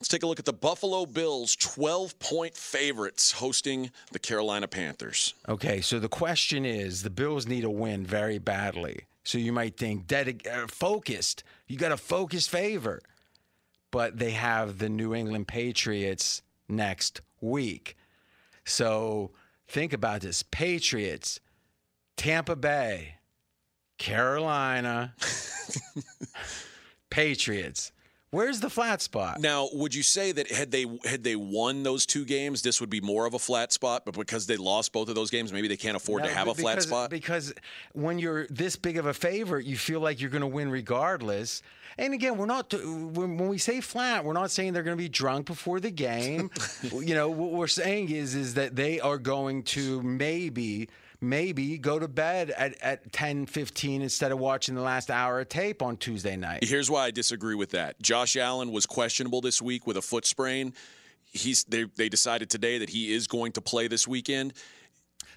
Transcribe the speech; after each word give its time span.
Let's 0.00 0.08
take 0.08 0.22
a 0.22 0.26
look 0.26 0.38
at 0.38 0.44
the 0.44 0.52
Buffalo 0.52 1.06
Bills, 1.06 1.56
12 1.56 2.18
point 2.20 2.56
favorites 2.56 3.32
hosting 3.32 3.90
the 4.12 4.20
Carolina 4.20 4.68
Panthers. 4.68 5.34
Okay, 5.48 5.80
so 5.80 5.98
the 5.98 6.08
question 6.08 6.64
is 6.64 7.02
the 7.02 7.10
Bills 7.10 7.48
need 7.48 7.64
a 7.64 7.70
win 7.70 8.06
very 8.06 8.38
badly. 8.38 9.06
So 9.24 9.38
you 9.38 9.52
might 9.52 9.76
think 9.76 10.06
dedic- 10.06 10.46
uh, 10.46 10.68
focused. 10.68 11.42
You 11.66 11.76
got 11.78 11.90
a 11.92 11.96
focused 11.96 12.48
favor. 12.48 13.00
But 13.90 14.18
they 14.18 14.32
have 14.32 14.78
the 14.78 14.88
New 14.88 15.14
England 15.14 15.48
Patriots 15.48 16.42
next 16.68 17.22
week. 17.40 17.96
So 18.64 19.30
think 19.66 19.92
about 19.94 20.20
this 20.20 20.42
Patriots, 20.42 21.40
Tampa 22.16 22.54
Bay, 22.54 23.14
Carolina, 23.96 25.14
Patriots. 27.10 27.92
Where's 28.30 28.60
the 28.60 28.68
flat 28.68 29.00
spot? 29.00 29.40
Now, 29.40 29.68
would 29.72 29.94
you 29.94 30.02
say 30.02 30.32
that 30.32 30.50
had 30.50 30.70
they 30.70 30.84
had 31.04 31.24
they 31.24 31.34
won 31.34 31.82
those 31.82 32.04
two 32.04 32.26
games, 32.26 32.60
this 32.60 32.78
would 32.80 32.90
be 32.90 33.00
more 33.00 33.24
of 33.24 33.32
a 33.32 33.38
flat 33.38 33.72
spot? 33.72 34.04
But 34.04 34.14
because 34.14 34.46
they 34.46 34.58
lost 34.58 34.92
both 34.92 35.08
of 35.08 35.14
those 35.14 35.30
games, 35.30 35.50
maybe 35.50 35.66
they 35.66 35.78
can't 35.78 35.96
afford 35.96 36.22
No, 36.22 36.28
to 36.28 36.34
have 36.34 36.46
a 36.46 36.50
because, 36.50 36.62
flat 36.62 36.82
spot. 36.82 37.10
Because 37.10 37.54
when 37.92 38.18
you're 38.18 38.46
this 38.48 38.76
big 38.76 38.98
of 38.98 39.06
a 39.06 39.14
favorite, 39.14 39.64
you 39.64 39.78
feel 39.78 40.00
like 40.00 40.20
you're 40.20 40.30
going 40.30 40.42
to 40.42 40.46
win 40.46 40.70
regardless. 40.70 41.62
And 41.96 42.12
again, 42.12 42.36
we're 42.36 42.46
not 42.46 42.72
when, 42.72 43.38
when 43.38 43.48
we 43.48 43.56
say 43.56 43.80
flat, 43.80 44.24
we're 44.24 44.34
not 44.34 44.50
saying 44.50 44.74
they're 44.74 44.82
going 44.82 44.96
to 44.96 45.02
be 45.02 45.08
drunk 45.08 45.46
before 45.46 45.80
the 45.80 45.90
game. 45.90 46.50
you 46.82 47.14
know, 47.14 47.30
what 47.30 47.52
we're 47.52 47.66
saying 47.66 48.10
is 48.10 48.34
is 48.34 48.54
that 48.54 48.76
they 48.76 49.00
are 49.00 49.18
going 49.18 49.62
to 49.64 50.02
maybe 50.02 50.90
maybe 51.20 51.78
go 51.78 51.98
to 51.98 52.08
bed 52.08 52.50
at, 52.50 52.80
at 52.80 53.12
10 53.12 53.46
15 53.46 54.02
instead 54.02 54.32
of 54.32 54.38
watching 54.38 54.74
the 54.74 54.82
last 54.82 55.10
hour 55.10 55.40
of 55.40 55.48
tape 55.48 55.82
on 55.82 55.96
Tuesday 55.96 56.36
night. 56.36 56.64
Here's 56.64 56.90
why 56.90 57.06
I 57.06 57.10
disagree 57.10 57.54
with 57.54 57.70
that. 57.70 58.00
Josh 58.00 58.36
Allen 58.36 58.70
was 58.72 58.86
questionable 58.86 59.40
this 59.40 59.60
week 59.60 59.86
with 59.86 59.96
a 59.96 60.02
foot 60.02 60.24
sprain. 60.26 60.74
He's 61.24 61.64
they 61.64 61.84
they 61.96 62.08
decided 62.08 62.50
today 62.50 62.78
that 62.78 62.90
he 62.90 63.12
is 63.12 63.26
going 63.26 63.52
to 63.52 63.60
play 63.60 63.88
this 63.88 64.06
weekend. 64.06 64.54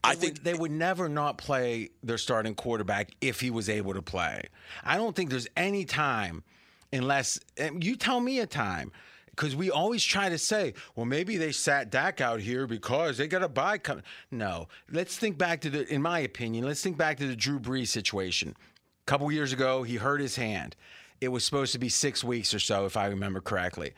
I 0.03 0.16
think 0.16 0.36
would, 0.36 0.44
they 0.44 0.53
would 0.53 0.72
never 0.72 1.09
not 1.09 1.38
play 1.38 1.90
their 2.02 2.18
starting 2.18 2.56
quarterback 2.56 3.12
if 3.22 3.40
he 3.40 3.52
was 3.52 3.70
able 3.70 3.94
to 3.94 4.02
play. 4.02 4.44
I 4.84 4.97
don't 4.97 5.16
think 5.16 5.30
there's 5.30 5.47
any 5.56 5.86
time, 5.86 6.44
unless 6.91 7.40
you 7.80 7.96
tell 7.96 8.20
me 8.20 8.40
a 8.40 8.47
time, 8.47 8.91
because 9.31 9.56
we 9.56 9.72
always 9.72 10.03
try 10.03 10.30
to 10.30 10.38
say, 10.38 10.74
well, 10.96 11.06
maybe 11.06 11.38
they 11.38 11.52
sat 11.52 11.90
Dak 11.90 12.22
out 12.22 12.42
here 12.42 12.68
because 12.68 13.18
they 13.18 13.28
got 13.28 13.44
a 13.44 13.50
bye 13.50 13.78
coming. 13.78 14.03
No, 14.30 14.68
let's 14.92 15.18
think 15.18 15.38
back 15.38 15.62
to 15.62 15.69
the, 15.69 15.92
in 15.92 16.02
my 16.02 16.19
opinion, 16.19 16.66
let's 16.66 16.81
think 16.81 16.97
back 16.97 17.18
to 17.18 17.28
the 17.28 17.36
Drew 17.36 17.59
Brees 17.59 17.88
situation. 17.88 18.56
A 19.02 19.06
couple 19.06 19.31
years 19.31 19.53
ago, 19.53 19.84
he 19.84 19.96
hurt 19.96 20.22
his 20.22 20.36
hand. 20.36 20.75
It 21.22 21.30
was 21.30 21.44
supposed 21.44 21.74
to 21.74 21.80
be 21.80 21.90
six 21.90 22.24
weeks 22.24 22.53
or 22.53 22.59
so, 22.59 22.86
if 22.86 22.97
I 22.97 23.08
remember 23.08 23.41
correctly, 23.41 23.94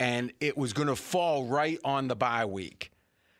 and 0.00 0.32
it 0.40 0.56
was 0.56 0.72
going 0.72 0.88
to 0.88 0.96
fall 0.96 1.44
right 1.46 1.78
on 1.84 2.08
the 2.08 2.16
bye 2.16 2.44
week. 2.44 2.90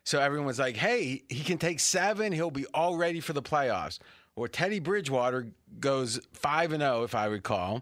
So 0.03 0.19
everyone 0.19 0.47
was 0.47 0.59
like, 0.59 0.75
hey, 0.75 1.23
he 1.29 1.43
can 1.43 1.57
take 1.57 1.79
seven. 1.79 2.31
He'll 2.33 2.51
be 2.51 2.65
all 2.73 2.97
ready 2.97 3.19
for 3.19 3.33
the 3.33 3.41
playoffs. 3.41 3.99
Or 4.35 4.47
Teddy 4.47 4.79
Bridgewater 4.79 5.47
goes 5.79 6.19
5 6.33 6.73
and 6.73 6.81
0, 6.81 7.03
if 7.03 7.13
I 7.13 7.25
recall. 7.25 7.81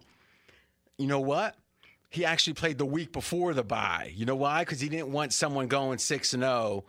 You 0.98 1.06
know 1.06 1.20
what? 1.20 1.56
He 2.10 2.24
actually 2.24 2.54
played 2.54 2.78
the 2.78 2.86
week 2.86 3.12
before 3.12 3.52
the 3.54 3.62
bye. 3.62 4.12
You 4.14 4.24
know 4.24 4.36
why? 4.36 4.60
Because 4.62 4.80
he 4.80 4.88
didn't 4.88 5.12
want 5.12 5.32
someone 5.32 5.66
going 5.68 5.98
6 5.98 6.34
and 6.34 6.42
0. 6.42 6.84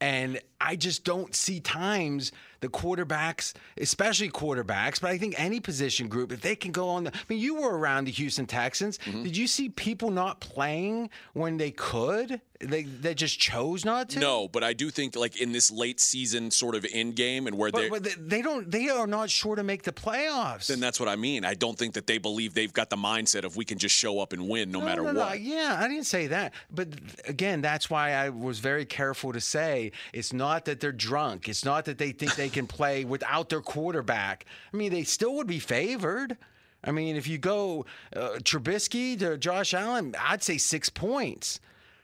And 0.00 0.40
I 0.60 0.76
just 0.76 1.04
don't 1.04 1.34
see 1.34 1.60
times 1.60 2.32
the 2.60 2.68
quarterbacks, 2.68 3.54
especially 3.78 4.30
quarterbacks, 4.30 5.00
but 5.00 5.10
I 5.10 5.18
think 5.18 5.34
any 5.38 5.60
position 5.60 6.08
group, 6.08 6.32
if 6.32 6.40
they 6.40 6.54
can 6.54 6.72
go 6.72 6.88
on 6.88 7.04
the. 7.04 7.12
I 7.14 7.18
mean, 7.28 7.38
you 7.38 7.54
were 7.56 7.76
around 7.76 8.04
the 8.04 8.10
Houston 8.12 8.46
Texans. 8.46 8.98
Mm-hmm. 8.98 9.22
Did 9.22 9.36
you 9.36 9.46
see 9.46 9.68
people 9.68 10.10
not 10.10 10.40
playing 10.40 11.10
when 11.32 11.56
they 11.56 11.70
could? 11.70 12.40
They, 12.62 12.82
they 12.82 13.14
just 13.14 13.38
chose 13.38 13.86
not 13.86 14.10
to? 14.10 14.18
no, 14.18 14.46
but 14.46 14.62
I 14.62 14.74
do 14.74 14.90
think 14.90 15.16
like 15.16 15.40
in 15.40 15.52
this 15.52 15.70
late 15.70 15.98
season 15.98 16.50
sort 16.50 16.74
of 16.74 16.84
end 16.92 17.16
game 17.16 17.46
and 17.46 17.56
where 17.56 17.70
they 17.70 17.88
they- 17.88 18.42
don't. 18.42 18.70
They 18.70 18.88
are 18.88 19.06
not 19.06 19.30
sure 19.30 19.56
to 19.56 19.62
make 19.62 19.82
the 19.82 19.92
playoffs. 19.92 20.66
then 20.66 20.78
that's 20.78 21.00
what 21.00 21.08
I 21.08 21.16
mean. 21.16 21.44
I 21.46 21.54
don't 21.54 21.78
think 21.78 21.94
that 21.94 22.06
they 22.06 22.18
believe 22.18 22.52
they've 22.52 22.72
got 22.72 22.90
the 22.90 22.96
mindset 22.96 23.44
of 23.44 23.56
we 23.56 23.64
can 23.64 23.78
just 23.78 23.94
show 23.94 24.20
up 24.20 24.34
and 24.34 24.46
win 24.46 24.70
no, 24.70 24.80
matter 24.80 25.02
no, 25.02 25.12
no, 25.12 25.20
what. 25.20 25.40
Yeah, 25.40 25.78
I 25.80 25.88
didn't 25.88 26.04
say 26.04 26.26
that. 26.26 26.52
But 26.70 26.88
again, 27.26 27.62
that's 27.62 27.88
why 27.88 28.12
I 28.12 28.28
was 28.28 28.58
very 28.58 28.84
careful 28.84 29.32
to 29.32 29.40
say 29.40 29.92
it's 30.12 30.34
not 30.34 30.66
that 30.66 30.80
they're 30.80 30.92
drunk. 30.92 31.48
It's 31.48 31.64
not 31.64 31.86
that 31.86 31.96
they 31.96 32.12
think 32.12 32.34
they 32.36 32.49
can 32.50 32.66
play 32.66 33.04
without 33.04 33.48
their 33.48 33.60
quarterback. 33.60 34.44
I 34.72 34.76
mean, 34.76 34.92
they 34.92 35.04
still 35.04 35.34
would 35.36 35.46
be 35.46 35.58
favored. 35.58 36.36
I 36.82 36.92
mean, 36.92 37.16
if 37.16 37.26
you 37.28 37.38
go 37.38 37.86
uh, 38.14 38.38
Trubisky 38.42 39.18
to 39.18 39.36
Josh 39.36 39.74
Allen, 39.74 40.14
I'd 40.18 40.42
say 40.42 40.58
six 40.58 40.88
points. 40.88 41.60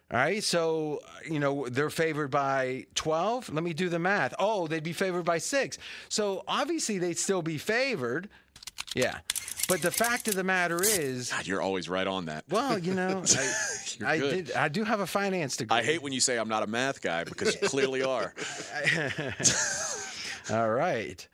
All 0.09 0.19
right, 0.19 0.45
so 0.45 1.01
you 1.29 1.41
know 1.41 1.67
they're 1.69 1.91
favored 1.91 2.31
by 2.31 2.87
twelve. 2.95 3.53
Let 3.53 3.65
me 3.65 3.73
do 3.73 3.89
the 3.89 3.99
math. 3.99 4.35
Oh, 4.39 4.69
they'd 4.69 4.85
be 4.85 4.93
favored 4.93 5.25
by 5.25 5.39
six. 5.39 5.79
So 6.09 6.45
obviously 6.47 6.99
they'd 6.99 7.19
still 7.19 7.43
be 7.43 7.59
favored. 7.59 8.29
Yeah, 8.95 9.19
but 9.69 9.83
the 9.83 9.91
fact 9.91 10.29
of 10.29 10.35
the 10.35 10.45
matter 10.45 10.79
is, 10.81 11.33
God, 11.33 11.47
you're 11.47 11.61
always 11.61 11.89
right 11.89 12.07
on 12.07 12.27
that. 12.27 12.45
well, 12.49 12.79
you 12.79 12.95
know, 12.95 13.25
I, 14.05 14.13
I 14.13 14.19
did. 14.19 14.53
I 14.53 14.69
do 14.69 14.85
have 14.85 15.01
a 15.01 15.07
finance 15.09 15.57
degree. 15.57 15.77
I 15.77 15.83
hate 15.83 16.03
when 16.03 16.13
you 16.13 16.21
say 16.21 16.39
I'm 16.39 16.49
not 16.49 16.63
a 16.63 16.69
math 16.69 17.03
guy 17.03 17.25
because 17.25 17.61
you 17.61 17.69
clearly 17.69 18.05
are. 18.05 18.33
All 20.51 20.71
right, 20.71 21.27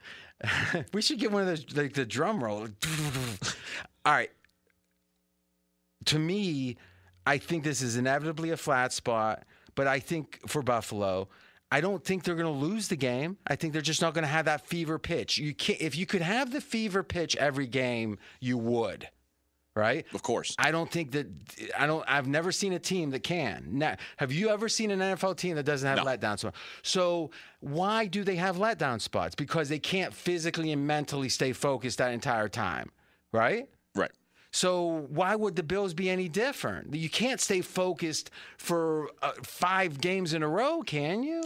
we 0.93 1.01
should 1.01 1.19
get 1.19 1.31
one 1.31 1.41
of 1.41 1.47
those 1.47 1.65
like 1.75 1.93
the 1.93 2.05
drum 2.05 2.43
roll. 2.43 2.61
All 4.05 4.13
right. 4.13 4.31
To 6.05 6.19
me, 6.19 6.75
I 7.25 7.37
think 7.37 7.63
this 7.63 7.81
is 7.81 7.95
inevitably 7.95 8.49
a 8.49 8.57
flat 8.57 8.91
spot, 8.91 9.43
but 9.75 9.87
I 9.87 9.99
think 9.99 10.39
for 10.47 10.61
Buffalo, 10.61 11.29
I 11.71 11.81
don't 11.81 12.03
think 12.03 12.23
they're 12.23 12.35
going 12.35 12.53
to 12.53 12.65
lose 12.67 12.89
the 12.89 12.95
game. 12.95 13.37
I 13.47 13.55
think 13.55 13.73
they're 13.73 13.81
just 13.81 14.01
not 14.01 14.13
going 14.13 14.23
to 14.23 14.29
have 14.29 14.45
that 14.45 14.67
fever 14.67 14.99
pitch. 14.99 15.37
You 15.37 15.55
can't, 15.55 15.81
if 15.81 15.97
you 15.97 16.05
could 16.05 16.21
have 16.21 16.51
the 16.51 16.61
fever 16.61 17.01
pitch 17.03 17.35
every 17.37 17.67
game, 17.67 18.19
you 18.39 18.57
would, 18.57 19.09
right? 19.75 20.05
Of 20.13 20.21
course. 20.23 20.55
I 20.59 20.71
don't 20.71 20.89
think 20.91 21.11
that 21.11 21.27
I 21.77 21.87
don't. 21.87 22.03
I've 22.07 22.27
never 22.27 22.51
seen 22.51 22.73
a 22.73 22.79
team 22.79 23.09
that 23.11 23.23
can. 23.23 23.65
Now, 23.71 23.95
have 24.17 24.31
you 24.31 24.49
ever 24.49 24.69
seen 24.69 24.91
an 24.91 24.99
NFL 24.99 25.37
team 25.37 25.55
that 25.55 25.63
doesn't 25.65 25.87
have 25.87 25.97
No. 25.97 26.05
letdown 26.05 26.37
spots? 26.39 26.57
So 26.81 27.31
why 27.59 28.05
do 28.05 28.23
they 28.23 28.35
have 28.35 28.57
letdown 28.57 29.01
spots? 29.01 29.35
Because 29.35 29.69
they 29.69 29.79
can't 29.79 30.13
physically 30.13 30.71
and 30.71 30.85
mentally 30.85 31.29
stay 31.29 31.53
focused 31.53 31.97
that 31.97 32.13
entire 32.13 32.49
time, 32.49 32.91
right? 33.31 33.67
Right. 33.95 34.11
So 34.51 35.07
why 35.09 35.35
would 35.35 35.55
the 35.55 35.63
Bills 35.63 35.95
be 35.95 36.09
any 36.11 36.29
different? 36.29 36.93
You 36.93 37.09
can't 37.09 37.41
stay 37.41 37.61
focused 37.61 38.29
for 38.57 39.09
uh, 39.23 39.31
five 39.41 39.99
games 39.99 40.33
in 40.35 40.43
a 40.43 40.47
row, 40.47 40.81
can 40.83 41.23
you? 41.23 41.41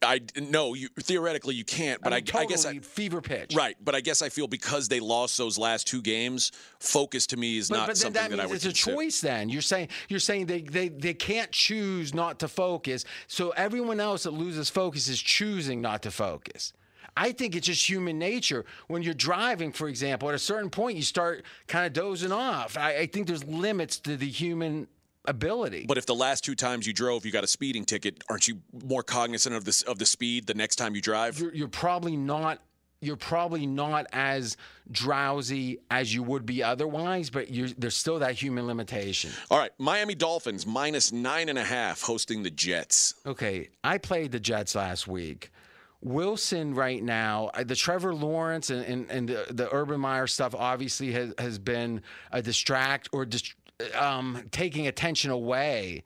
I 0.00 0.20
no, 0.40 0.74
you 0.74 0.88
theoretically 1.00 1.56
you 1.56 1.64
can't, 1.64 2.00
but 2.02 2.12
I, 2.12 2.16
mean, 2.16 2.24
I 2.34 2.44
guess 2.44 2.64
I, 2.64 2.78
fever 2.78 3.20
pitch. 3.20 3.54
right. 3.54 3.76
But 3.82 3.94
I 3.94 4.00
guess 4.00 4.22
I 4.22 4.28
feel 4.28 4.46
because 4.46 4.88
they 4.88 5.00
lost 5.00 5.36
those 5.36 5.58
last 5.58 5.88
two 5.88 6.00
games, 6.00 6.52
focus 6.78 7.26
to 7.28 7.36
me 7.36 7.58
is 7.58 7.68
But, 7.68 7.76
not 7.78 7.86
but 7.88 7.96
something 7.96 8.22
that 8.22 8.30
that, 8.30 8.40
I 8.40 8.46
would 8.46 8.56
it's 8.56 8.64
a 8.64 8.72
choice. 8.72 9.20
Then 9.20 9.48
you're 9.48 9.62
saying 9.62 9.88
you're 10.08 10.20
saying 10.20 10.46
they, 10.46 10.62
they 10.62 10.88
they 10.88 11.14
can't 11.14 11.50
choose 11.50 12.14
not 12.14 12.38
to 12.40 12.48
focus. 12.48 13.04
So 13.26 13.50
everyone 13.50 13.98
else 13.98 14.22
that 14.22 14.32
loses 14.32 14.70
focus 14.70 15.08
is 15.08 15.20
choosing 15.20 15.80
not 15.80 16.02
to 16.02 16.10
focus. 16.10 16.72
I 17.16 17.32
think 17.32 17.56
it's 17.56 17.66
just 17.66 17.88
human 17.88 18.18
nature. 18.18 18.64
When 18.86 19.02
you're 19.02 19.14
driving, 19.14 19.72
for 19.72 19.88
example, 19.88 20.28
at 20.28 20.34
a 20.34 20.38
certain 20.38 20.70
point 20.70 20.96
you 20.96 21.02
start 21.02 21.44
kind 21.66 21.86
of 21.86 21.92
dozing 21.92 22.32
off. 22.32 22.78
I, 22.78 22.98
I 22.98 23.06
think 23.06 23.26
there's 23.26 23.44
limits 23.44 23.98
to 24.00 24.16
the 24.16 24.28
human 24.28 24.86
ability. 25.24 25.86
But 25.86 25.98
if 25.98 26.06
the 26.06 26.14
last 26.14 26.44
two 26.44 26.54
times 26.54 26.86
you 26.86 26.92
drove, 26.92 27.24
you 27.24 27.32
got 27.32 27.44
a 27.44 27.48
speeding 27.48 27.84
ticket, 27.84 28.22
aren't 28.28 28.48
you 28.48 28.60
more 28.84 29.02
cognizant 29.02 29.54
of 29.54 29.64
this 29.64 29.82
of 29.82 29.98
the 29.98 30.06
speed 30.06 30.46
the 30.46 30.54
next 30.54 30.76
time 30.76 30.94
you 30.94 31.00
drive? 31.00 31.38
you're, 31.38 31.54
you're 31.54 31.68
probably 31.68 32.16
not 32.16 32.60
you're 33.00 33.16
probably 33.16 33.66
not 33.66 34.06
as 34.12 34.56
drowsy 34.90 35.80
as 35.90 36.14
you 36.14 36.22
would 36.22 36.46
be 36.46 36.62
otherwise, 36.62 37.30
but 37.30 37.50
you're, 37.50 37.68
there's 37.76 37.96
still 37.96 38.20
that 38.20 38.36
human 38.36 38.66
limitation. 38.66 39.30
All 39.50 39.58
right, 39.58 39.72
Miami 39.76 40.14
Dolphins 40.14 40.64
minus 40.66 41.10
nine 41.10 41.48
and 41.48 41.58
a 41.58 41.64
half 41.64 42.02
hosting 42.02 42.44
the 42.44 42.50
Jets. 42.50 43.14
Okay, 43.26 43.70
I 43.82 43.98
played 43.98 44.30
the 44.30 44.38
Jets 44.38 44.76
last 44.76 45.08
week. 45.08 45.50
Wilson 46.00 46.74
right 46.74 47.02
now, 47.02 47.50
uh, 47.54 47.62
the 47.64 47.76
Trevor 47.76 48.14
Lawrence 48.14 48.70
and, 48.70 48.84
and, 48.84 49.10
and 49.10 49.28
the, 49.28 49.46
the 49.50 49.72
Urban 49.72 50.00
Meyer 50.00 50.26
stuff 50.26 50.54
obviously 50.54 51.12
has, 51.12 51.32
has 51.38 51.58
been 51.58 52.02
a 52.32 52.42
distract 52.42 53.08
or 53.12 53.24
um, 53.94 54.44
taking 54.50 54.86
attention 54.86 55.30
away 55.30 56.04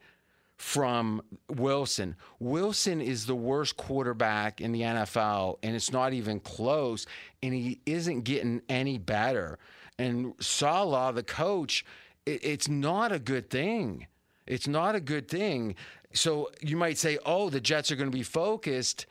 from 0.56 1.22
Wilson. 1.54 2.16
Wilson 2.38 3.00
is 3.00 3.26
the 3.26 3.34
worst 3.34 3.76
quarterback 3.76 4.60
in 4.60 4.72
the 4.72 4.82
NFL, 4.82 5.58
and 5.62 5.76
it's 5.76 5.92
not 5.92 6.12
even 6.12 6.40
close, 6.40 7.06
and 7.42 7.52
he 7.52 7.80
isn't 7.86 8.22
getting 8.22 8.62
any 8.68 8.98
better. 8.98 9.58
And 9.98 10.34
Salah, 10.40 11.12
the 11.12 11.22
coach, 11.22 11.84
it, 12.24 12.42
it's 12.42 12.68
not 12.68 13.12
a 13.12 13.18
good 13.18 13.50
thing. 13.50 14.06
It's 14.46 14.68
not 14.68 14.94
a 14.94 15.00
good 15.00 15.28
thing. 15.28 15.74
So 16.12 16.50
you 16.60 16.76
might 16.76 16.98
say, 16.98 17.18
oh, 17.26 17.50
the 17.50 17.60
Jets 17.60 17.90
are 17.90 17.96
going 17.96 18.10
to 18.10 18.16
be 18.16 18.22
focused. 18.22 19.06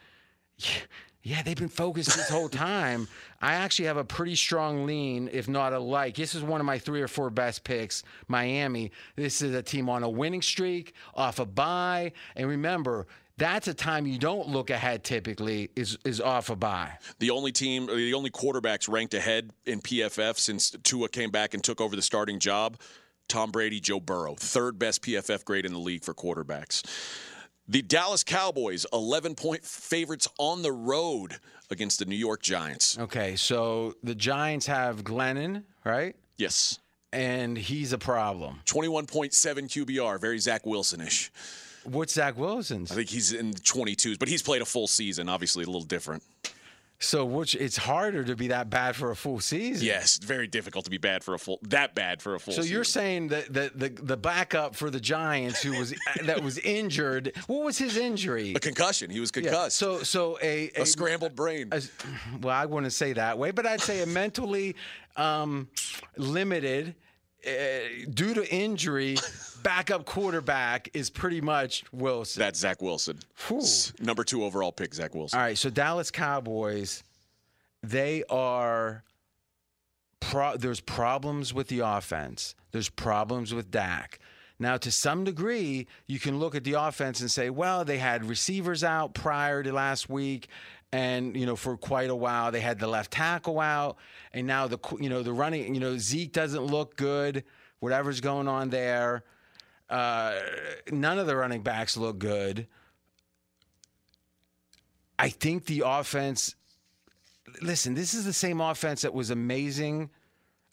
Yeah, 1.25 1.42
they've 1.42 1.57
been 1.57 1.69
focused 1.69 2.16
this 2.16 2.30
whole 2.30 2.50
time. 2.50 3.07
I 3.42 3.56
actually 3.56 3.86
have 3.86 3.98
a 3.98 4.04
pretty 4.04 4.36
strong 4.36 4.86
lean, 4.86 5.27
if 5.33 5.48
not 5.48 5.74
a 5.74 5.80
like. 5.80 6.16
This 6.16 6.36
is 6.36 6.44
one 6.44 6.62
of 6.62 6.68
my 6.68 6.77
three 6.77 7.01
or 7.01 7.07
four 7.07 7.31
best 7.31 7.63
picks. 7.63 8.04
Miami. 8.27 8.92
This 9.16 9.42
is 9.42 9.56
a 9.56 9.63
team 9.63 9.89
on 9.89 10.04
a 10.04 10.10
winning 10.10 10.44
streak, 10.44 10.94
off 11.16 11.39
a 11.39 11.45
bye. 11.48 12.12
And 12.36 12.48
remember, 12.48 13.07
that's 13.38 13.68
a 13.68 13.74
time 13.74 14.06
you 14.06 14.19
don't 14.19 14.50
look 14.50 14.69
ahead 14.69 15.04
typically, 15.04 15.72
is 15.75 15.98
is 16.06 16.22
off 16.22 16.51
a 16.51 16.56
bye. 16.56 16.92
The 17.18 17.31
only 17.31 17.51
team, 17.51 17.88
the 17.88 18.13
only 18.13 18.30
quarterbacks 18.30 18.88
ranked 18.88 19.16
ahead 19.16 19.50
in 19.66 19.81
PFF 19.81 20.38
since 20.38 20.69
Tua 20.83 21.10
came 21.10 21.31
back 21.31 21.56
and 21.56 21.63
took 21.63 21.81
over 21.81 21.95
the 21.95 22.04
starting 22.04 22.38
job. 22.38 22.78
Tom 23.28 23.50
Brady, 23.50 23.80
Joe 23.80 24.00
Burrow, 24.00 24.36
third 24.36 24.78
best 24.78 25.01
PFF 25.01 25.44
grade 25.44 25.66
in 25.66 25.74
the 25.74 25.80
league 25.80 26.04
for 26.04 26.13
quarterbacks. 26.13 26.83
The 27.68 27.82
Dallas 27.82 28.24
Cowboys, 28.24 28.86
11 28.94 29.34
point 29.34 29.64
favorites 29.66 30.28
on 30.38 30.62
the 30.62 30.72
road 30.72 31.38
against 31.72 31.98
the 31.98 32.06
New 32.06 32.16
York 32.16 32.44
Giants. 32.44 32.98
Okay, 33.00 33.36
so 33.36 33.96
the 34.04 34.14
Giants 34.14 34.68
have 34.68 35.04
Glennon, 35.04 35.64
right? 35.84 36.16
Yes. 36.38 36.80
And 37.12 37.58
he's 37.58 37.92
a 37.92 37.98
problem. 37.98 38.62
21.7 38.66 39.32
QBR, 39.34 40.22
very 40.22 40.38
Zach 40.38 40.66
Wilson 40.66 41.02
ish. 41.02 41.32
What's 41.86 42.14
Zach 42.14 42.38
Wilson's? 42.38 42.92
I 42.92 42.96
think 42.96 43.10
he's 43.10 43.32
in 43.34 43.52
the 43.52 43.60
22s, 43.60 44.20
but 44.20 44.28
he's 44.28 44.44
played 44.44 44.62
a 44.62 44.66
full 44.66 44.88
season, 44.88 45.28
obviously 45.28 45.64
a 45.64 45.68
little 45.68 45.82
different. 45.82 46.22
So 46.97 47.25
which 47.25 47.56
it's 47.56 47.75
harder 47.75 48.24
to 48.24 48.36
be 48.38 48.47
that 48.47 48.69
bad 48.69 48.95
for 48.95 49.12
a 49.12 49.15
full 49.15 49.42
season. 49.42 49.86
Yes, 49.86 50.18
very 50.18 50.47
difficult 50.47 50.86
to 50.86 50.89
be 50.92 50.97
bad 50.97 51.25
for 51.25 51.33
a 51.33 51.38
full, 51.39 51.59
that 51.63 51.94
bad 51.94 52.21
for 52.21 52.36
a 52.36 52.39
full 52.39 52.53
So 52.53 52.62
season. 52.62 52.74
you're 52.74 52.83
saying 52.86 53.27
that 53.27 53.53
the, 53.53 53.69
the 53.75 53.89
the 53.89 54.18
backup 54.18 54.75
for 54.75 54.89
the 54.89 55.00
Giants 55.01 55.62
who 55.62 55.77
was 55.77 55.94
that 56.24 56.42
was 56.42 56.57
injured. 56.59 57.33
What 57.47 57.65
was 57.65 57.77
his 57.77 57.97
injury? 57.97 58.53
a 58.56 58.59
concussion. 58.62 59.09
He 59.12 59.19
was 59.19 59.30
Yeah, 59.36 59.42
concussed. 59.44 59.77
So 59.77 60.03
so 60.03 60.39
a, 60.42 60.69
a 60.75 60.86
scrambled 60.86 61.36
brain. 61.36 61.69
a- 61.74 61.81
well, 62.42 62.56
I 62.56 62.65
wouldn't 62.65 62.94
say 62.94 63.12
that 63.13 63.38
way, 63.38 63.51
but 63.51 63.65
I'd 63.65 63.81
say 63.81 64.01
a 64.01 64.06
mentally 64.07 64.75
um, 65.18 65.68
limited 66.18 66.95
uh, 67.45 67.50
due 68.13 68.33
to 68.36 68.53
injury 68.53 69.18
backup 69.66 70.06
quarterback 70.06 70.90
is 70.94 71.10
pretty 71.10 71.42
much 71.42 71.84
Wilson. 71.92 72.40
That's 72.40 72.60
Zach 72.60 72.82
Wilson. 72.82 73.20
Whew. 73.48 73.62
Number 74.00 74.24
two 74.24 74.44
overall 74.46 74.72
pick, 74.72 74.94
Zach 74.94 75.16
Wilson. 75.16 75.38
All 75.38 75.46
right, 75.46 75.58
so 75.58 75.70
Dallas 75.70 76.12
Cowboys, 76.12 77.04
they 77.84 78.24
are. 78.30 79.04
Pro- 80.22 80.56
there's 80.56 80.80
problems 80.80 81.54
with 81.54 81.68
the 81.68 81.80
offense. 81.80 82.56
There's 82.72 82.90
problems 82.90 83.54
with 83.54 83.70
Dak. 83.70 84.20
Now, 84.58 84.78
to 84.78 84.90
some 84.90 85.24
degree, 85.24 85.88
you 86.08 86.20
can 86.20 86.40
look 86.40 86.56
at 86.56 86.64
the 86.64 86.74
offense 86.74 87.20
and 87.20 87.30
say, 87.30 87.50
well, 87.50 87.84
they 87.84 87.98
had 87.98 88.24
receivers 88.24 88.84
out 88.84 89.14
prior 89.14 89.62
to 89.62 89.74
last 89.74 90.10
week, 90.10 90.48
and 90.94 91.36
you 91.36 91.46
know 91.46 91.56
for 91.56 91.76
quite 91.76 92.10
a 92.10 92.16
while 92.16 92.52
they 92.52 92.62
had 92.62 92.80
the 92.80 92.88
left 92.88 93.12
tackle 93.12 93.60
out, 93.60 93.98
and 94.32 94.48
now 94.48 94.68
the 94.68 94.78
you 95.00 95.10
know 95.10 95.24
the 95.24 95.34
running 95.34 95.74
you 95.74 95.82
know 95.82 95.98
Zeke 95.98 96.32
doesn't 96.32 96.64
look 96.64 96.96
good. 96.96 97.44
Whatever's 97.80 98.22
going 98.22 98.48
on 98.48 98.70
there, 98.70 99.24
uh, 99.90 100.40
none 100.92 101.20
of 101.20 101.28
the 101.28 101.36
running 101.36 101.62
backs 101.62 101.98
look 101.98 102.20
good. 102.20 102.68
I 105.18 105.30
think 105.30 105.66
the 105.66 105.83
offense. 105.86 106.56
Listen, 107.62 107.94
this 107.94 108.14
is 108.14 108.26
the 108.26 108.33
same 108.33 108.59
offense 108.59 109.04
that 109.04 109.14
was 109.14 109.30
amazing 109.30 110.09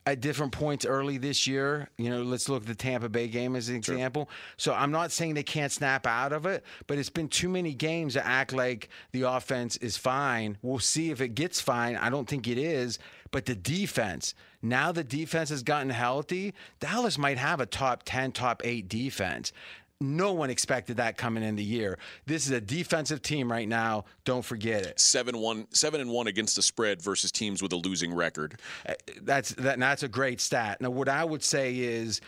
at 0.05 0.21
different 0.21 0.53
points 0.53 0.85
early 0.85 1.17
this 1.17 1.47
year. 1.47 1.89
You 1.97 2.11
know, 2.11 2.23
let's 2.23 2.49
look 2.49 2.63
at 2.63 2.69
the 2.69 2.75
Tampa 2.75 3.09
Bay 3.09 3.29
game 3.29 3.55
as 3.55 3.69
an 3.69 3.77
example. 3.77 4.29
So 4.57 4.75
I'm 4.75 4.91
not 4.91 5.13
saying 5.13 5.35
they 5.35 5.43
can't 5.43 5.71
snap 5.71 6.07
out 6.07 6.33
of 6.33 6.45
it, 6.47 6.65
but 6.87 6.99
it's 6.99 7.11
been 7.11 7.29
too 7.29 7.49
many 7.49 7.73
games 7.73 8.15
to 8.15 8.27
act 8.27 8.53
like 8.53 8.89
the 9.13 9.23
offense 9.23 9.77
is 9.77 9.97
fine. 9.97 10.59
We'll 10.63 10.81
see 10.81 11.11
if 11.11 11.21
it 11.21 11.35
gets 11.35 11.61
fine. 11.61 11.97
I 11.97 12.11
don't 12.11 12.29
think 12.29 12.49
it 12.49 12.59
is. 12.59 12.99
But 13.33 13.47
the 13.47 13.57
defense, 13.57 14.35
now 14.61 14.93
the 14.93 15.03
defense 15.03 15.49
has 15.51 15.65
gotten 15.65 15.91
healthy, 15.91 16.55
Dallas 16.79 17.19
might 17.19 17.39
have 17.39 17.61
a 17.61 17.67
top 17.67 18.03
10, 18.05 18.33
top 18.33 18.63
8 18.65 18.89
defense. 18.89 19.53
No 20.01 20.33
one 20.33 20.51
expected 20.51 20.97
that 20.97 21.17
coming 21.17 21.43
in 21.43 21.57
the 21.57 21.63
year. 21.63 21.99
This 22.27 22.47
is 22.47 22.51
a 22.51 22.61
defensive 22.61 23.23
team 23.23 23.51
right 23.51 23.69
now. 23.69 24.05
Don't 24.25 24.45
forget 24.45 24.85
it. 24.85 24.99
Seven 24.99 25.39
one, 25.39 25.69
seven 25.71 26.01
and 26.01 26.11
one 26.11 26.27
against 26.27 26.57
the 26.57 26.63
spread 26.63 27.01
versus 27.01 27.31
teams 27.31 27.63
with 27.63 27.73
a 27.73 27.77
losing 27.77 28.13
record. 28.13 28.59
Uh, 28.87 28.95
that's 29.23 29.51
that. 29.55 29.79
That's 29.79 30.03
a 30.03 30.09
great 30.09 30.41
stat. 30.41 30.81
Now, 30.81 30.91
what 30.91 31.09
I 31.09 31.25
would 31.25 31.45
say 31.45 31.79
is, 31.79 32.21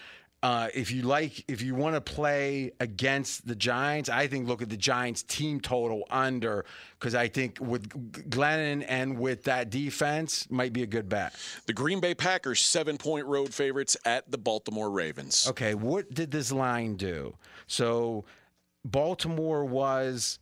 uh, 0.45 0.69
if 0.75 0.91
you 0.91 1.01
like, 1.01 1.43
if 1.49 1.63
you 1.63 1.75
want 1.75 1.95
to 1.95 2.03
play 2.03 2.71
against 2.79 3.49
the 3.49 3.55
Giants, 3.55 4.11
I 4.11 4.27
think 4.27 4.47
look 4.47 4.61
at 4.61 4.69
the 4.69 4.77
Giants 4.77 5.23
team 5.23 5.59
total 5.59 6.05
under 6.11 6.67
because 7.01 7.15
I 7.15 7.29
think 7.29 7.57
with 7.63 7.89
Glennon 8.29 8.85
and 8.87 9.19
with 9.19 9.45
that 9.45 9.71
defense 9.71 10.47
might 10.51 10.75
be 10.75 10.83
a 10.83 10.87
good 10.87 11.09
bet. 11.09 11.35
The 11.65 11.73
Green 11.73 11.99
Bay 11.99 12.15
Packers 12.15 12.61
seven 12.61 12.99
point 12.99 13.25
road 13.25 13.55
favorites 13.55 13.97
at 14.05 14.31
the 14.31 14.37
Baltimore 14.37 14.91
Ravens. 14.91 15.49
Okay, 15.49 15.75
what 15.75 16.13
did 16.13 16.31
this 16.31 16.53
line 16.53 16.97
do? 16.97 17.35
So, 17.67 18.27
Baltimore 18.85 19.65
was 19.65 20.41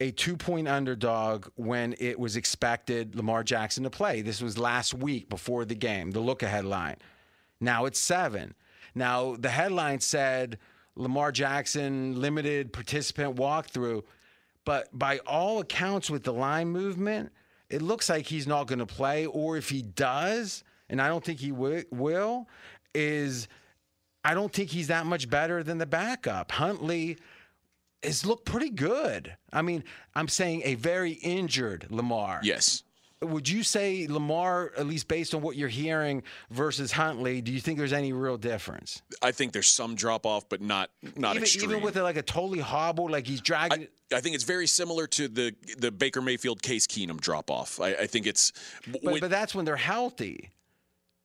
a 0.00 0.10
two 0.10 0.36
point 0.36 0.66
underdog 0.66 1.46
when 1.54 1.94
it 2.00 2.18
was 2.18 2.34
expected 2.34 3.14
Lamar 3.14 3.44
Jackson 3.44 3.84
to 3.84 3.90
play. 3.90 4.22
This 4.22 4.42
was 4.42 4.58
last 4.58 4.92
week 4.92 5.28
before 5.28 5.64
the 5.64 5.76
game, 5.76 6.10
the 6.10 6.18
look 6.18 6.42
ahead 6.42 6.64
line. 6.64 6.96
Now 7.60 7.84
it's 7.84 8.00
seven. 8.00 8.54
Now, 8.94 9.36
the 9.36 9.48
headline 9.50 10.00
said 10.00 10.58
Lamar 10.96 11.32
Jackson 11.32 12.20
limited 12.20 12.72
participant 12.72 13.36
walkthrough, 13.36 14.02
but 14.64 14.88
by 14.96 15.18
all 15.26 15.60
accounts, 15.60 16.10
with 16.10 16.24
the 16.24 16.32
line 16.32 16.68
movement, 16.68 17.32
it 17.68 17.82
looks 17.82 18.08
like 18.08 18.26
he's 18.26 18.46
not 18.46 18.66
going 18.66 18.80
to 18.80 18.86
play, 18.86 19.26
or 19.26 19.56
if 19.56 19.68
he 19.68 19.82
does, 19.82 20.64
and 20.88 21.00
I 21.00 21.08
don't 21.08 21.24
think 21.24 21.40
he 21.40 21.50
wi- 21.50 21.84
will, 21.90 22.48
is 22.94 23.48
I 24.24 24.34
don't 24.34 24.52
think 24.52 24.70
he's 24.70 24.88
that 24.88 25.06
much 25.06 25.30
better 25.30 25.62
than 25.62 25.78
the 25.78 25.86
backup. 25.86 26.52
Huntley 26.52 27.16
has 28.02 28.26
looked 28.26 28.44
pretty 28.44 28.70
good. 28.70 29.36
I 29.52 29.62
mean, 29.62 29.84
I'm 30.14 30.28
saying 30.28 30.62
a 30.64 30.74
very 30.74 31.12
injured 31.12 31.86
Lamar. 31.90 32.40
Yes. 32.42 32.82
Would 33.22 33.48
you 33.50 33.62
say 33.62 34.06
Lamar, 34.08 34.72
at 34.78 34.86
least 34.86 35.06
based 35.06 35.34
on 35.34 35.42
what 35.42 35.54
you're 35.54 35.68
hearing, 35.68 36.22
versus 36.50 36.92
Huntley? 36.92 37.42
Do 37.42 37.52
you 37.52 37.60
think 37.60 37.76
there's 37.78 37.92
any 37.92 38.14
real 38.14 38.38
difference? 38.38 39.02
I 39.20 39.30
think 39.30 39.52
there's 39.52 39.66
some 39.68 39.94
drop 39.94 40.24
off, 40.24 40.48
but 40.48 40.62
not 40.62 40.90
not 41.16 41.32
even, 41.32 41.42
extreme. 41.42 41.70
even 41.70 41.82
with 41.82 41.96
like 41.96 42.16
a 42.16 42.22
totally 42.22 42.60
hobble, 42.60 43.10
like 43.10 43.26
he's 43.26 43.42
dragging. 43.42 43.88
I, 44.10 44.16
I 44.16 44.20
think 44.22 44.34
it's 44.34 44.44
very 44.44 44.66
similar 44.66 45.06
to 45.08 45.28
the 45.28 45.54
the 45.76 45.90
Baker 45.90 46.22
Mayfield 46.22 46.62
Case 46.62 46.86
Keenum 46.86 47.20
drop 47.20 47.50
off. 47.50 47.78
I, 47.78 47.88
I 47.94 48.06
think 48.06 48.26
it's. 48.26 48.52
but, 48.90 49.02
when- 49.02 49.20
but 49.20 49.30
that's 49.30 49.54
when 49.54 49.66
they're 49.66 49.76
healthy. 49.76 50.50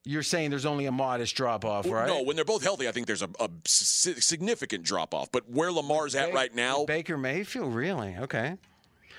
You're 0.07 0.21
saying 0.21 0.51
there's 0.51 0.67
only 0.67 0.85
a 0.85 0.91
modest 0.91 1.35
drop 1.35 1.65
off, 1.65 1.89
right? 1.89 2.05
No, 2.07 2.21
when 2.21 2.35
they're 2.35 2.45
both 2.45 2.61
healthy, 2.61 2.87
I 2.87 2.91
think 2.91 3.07
there's 3.07 3.23
a, 3.23 3.29
a 3.39 3.49
significant 3.65 4.83
drop 4.83 5.15
off. 5.15 5.31
But 5.31 5.49
where 5.49 5.71
Lamar's 5.71 6.13
at 6.13 6.31
right 6.31 6.53
now, 6.53 6.85
Baker 6.85 7.17
Mayfield, 7.17 7.73
really? 7.73 8.15
Okay. 8.19 8.55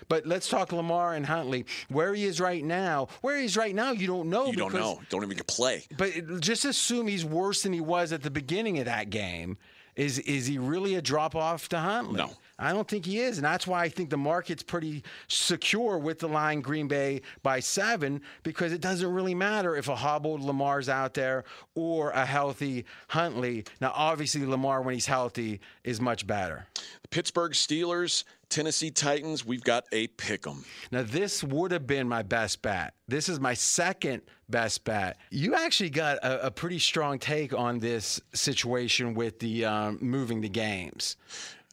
But 0.08 0.26
let's 0.26 0.48
talk 0.48 0.72
Lamar 0.72 1.14
and 1.14 1.26
Huntley. 1.26 1.66
Where 1.88 2.14
he 2.14 2.24
is 2.24 2.40
right 2.40 2.64
now, 2.64 3.08
where 3.20 3.36
he 3.38 3.44
is 3.44 3.56
right 3.56 3.74
now, 3.74 3.92
you 3.92 4.06
don't 4.06 4.30
know. 4.30 4.46
you 4.46 4.56
don't 4.56 4.74
know. 4.74 5.00
Don't 5.08 5.22
even 5.22 5.36
get 5.36 5.46
play. 5.46 5.84
But 5.96 6.40
just 6.40 6.64
assume 6.64 7.06
he's 7.06 7.24
worse 7.24 7.62
than 7.62 7.72
he 7.72 7.80
was 7.80 8.12
at 8.12 8.22
the 8.22 8.30
beginning 8.30 8.78
of 8.78 8.84
that 8.86 9.10
game. 9.10 9.58
Is 9.96 10.18
is 10.20 10.46
he 10.46 10.58
really 10.58 10.96
a 10.96 11.02
drop 11.02 11.34
off 11.34 11.70
to 11.70 11.78
Huntley? 11.78 12.18
No. 12.18 12.30
I 12.58 12.72
don't 12.72 12.88
think 12.88 13.04
he 13.04 13.20
is, 13.20 13.36
and 13.36 13.44
that's 13.44 13.66
why 13.66 13.82
I 13.82 13.88
think 13.90 14.08
the 14.08 14.16
market's 14.16 14.62
pretty 14.62 15.02
secure 15.28 15.98
with 15.98 16.20
the 16.20 16.28
line 16.28 16.62
Green 16.62 16.88
Bay 16.88 17.20
by 17.42 17.60
seven 17.60 18.22
because 18.44 18.72
it 18.72 18.80
doesn't 18.80 19.12
really 19.12 19.34
matter 19.34 19.76
if 19.76 19.88
a 19.88 19.96
hobbled 19.96 20.40
Lamar's 20.40 20.88
out 20.88 21.12
there 21.12 21.44
or 21.74 22.10
a 22.12 22.24
healthy 22.24 22.86
Huntley. 23.08 23.64
Now, 23.80 23.92
obviously, 23.94 24.46
Lamar 24.46 24.80
when 24.80 24.94
he's 24.94 25.04
healthy 25.06 25.60
is 25.84 26.00
much 26.00 26.26
better. 26.26 26.66
The 27.02 27.08
Pittsburgh 27.08 27.52
Steelers, 27.52 28.24
Tennessee 28.48 28.90
Titans. 28.90 29.44
We've 29.44 29.62
got 29.62 29.84
a 29.92 30.06
pick 30.08 30.46
'em. 30.46 30.64
Now, 30.90 31.02
this 31.02 31.42
would 31.42 31.72
have 31.72 31.86
been 31.86 32.08
my 32.08 32.22
best 32.22 32.62
bet. 32.62 32.94
This 33.08 33.28
is 33.28 33.40
my 33.40 33.54
second 33.54 34.22
best 34.48 34.84
bet. 34.84 35.18
You 35.30 35.54
actually 35.54 35.90
got 35.90 36.18
a, 36.18 36.46
a 36.46 36.50
pretty 36.50 36.78
strong 36.78 37.18
take 37.18 37.52
on 37.52 37.78
this 37.78 38.20
situation 38.34 39.14
with 39.14 39.38
the 39.40 39.64
um, 39.64 39.98
moving 40.00 40.40
the 40.40 40.48
games. 40.48 41.16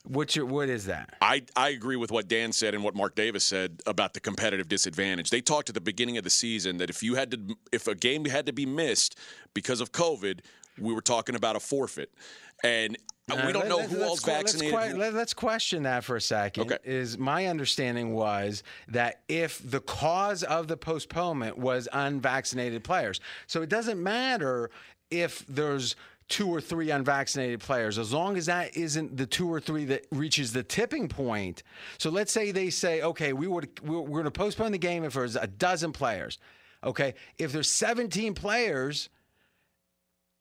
What's 0.06 0.36
your, 0.36 0.46
what 0.46 0.68
is 0.68 0.86
that? 0.88 1.16
I, 1.22 1.44
I 1.56 1.70
agree 1.70 1.96
with 1.96 2.12
what 2.12 2.28
Dan 2.28 2.52
said 2.52 2.76
and 2.76 2.84
what 2.84 2.94
Mark 2.94 3.16
Davis 3.16 3.46
said 3.46 3.82
about 3.86 4.14
the 4.14 4.20
competitive 4.20 4.68
disadvantage. 4.68 5.30
They 5.30 5.40
talked 5.40 5.70
at 5.70 5.76
the 5.76 5.82
beginning 5.82 6.18
of 6.18 6.26
the 6.26 6.30
season 6.30 6.78
that 6.78 6.90
if 6.90 7.02
you 7.02 7.16
had 7.16 7.32
to 7.32 7.56
if 7.72 7.88
a 7.88 7.96
game 7.96 8.26
had 8.26 8.46
to 8.48 8.54
be 8.54 8.66
missed 8.66 9.18
because 9.54 9.80
of 9.80 9.94
COVID, 9.94 10.42
we 10.78 10.94
were 10.94 11.02
talking 11.02 11.36
about 11.36 11.56
a 11.56 11.60
forfeit. 11.62 12.12
And 12.64 12.98
Uh, 13.32 13.44
we 13.48 13.54
don't 13.54 13.62
let- 13.62 13.70
know 13.70 13.78
let- 13.78 13.90
who 13.90 13.98
let's 13.98 14.10
all's 14.10 14.28
let's 14.28 14.52
vaccinated. 14.54 14.92
que- 14.92 14.98
let, 15.00 15.14
us 15.16 15.34
question 15.34 15.84
that 15.84 16.04
for 16.04 16.16
a 16.18 16.22
second. 16.22 16.64
Okay. 16.64 16.78
Is 16.84 17.18
my 17.18 17.46
understanding 17.48 18.14
was 18.14 18.64
that 18.90 19.22
if 19.30 19.62
the 19.70 19.80
cause 19.80 20.44
of 20.44 20.68
the 20.68 20.76
postponement 20.76 21.58
was 21.58 21.88
unvaccinated 21.94 22.84
players, 22.84 23.22
so 23.48 23.62
it 23.62 23.70
doesn't 23.70 24.02
matter 24.02 24.70
if 25.10 25.46
there's 25.48 25.96
two 26.28 26.50
or 26.50 26.60
three 26.60 26.90
unvaccinated 26.90 27.60
players, 27.60 27.98
as 27.98 28.12
long 28.12 28.36
as 28.38 28.48
that 28.48 28.76
isn't 28.76 29.16
the 29.16 29.26
two 29.26 29.52
or 29.52 29.60
three 29.60 29.86
that 29.86 30.06
reaches 30.12 30.52
the 30.52 30.64
tipping 30.64 31.08
point. 31.08 31.64
So 32.00 32.10
let's 32.10 32.32
say 32.32 32.52
they 32.52 32.70
say, 32.70 33.02
okay, 33.04 33.32
we 33.34 33.48
would 33.48 33.70
we're, 33.84 34.00
we're 34.00 34.22
going 34.22 34.24
to 34.26 34.32
postpone 34.32 34.72
the 34.74 34.78
game 34.78 35.04
if 35.06 35.14
there's 35.14 35.36
a 35.36 35.48
dozen 35.48 35.92
players. 35.94 36.40
Okay, 36.84 37.14
if 37.38 37.54
there's 37.54 37.70
17 37.70 38.34
players 38.34 39.08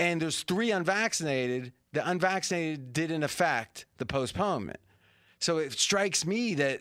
and 0.01 0.21
there's 0.21 0.43
three 0.43 0.73
unvaccinated, 0.73 1.73
the 1.93 2.09
unvaccinated 2.09 2.93
didn't 2.93 3.23
affect 3.23 3.87
the 3.99 4.07
postponement. 4.07 4.81
So 5.39 5.59
it 5.59 5.73
strikes 5.73 6.25
me 6.25 6.55
that 6.55 6.81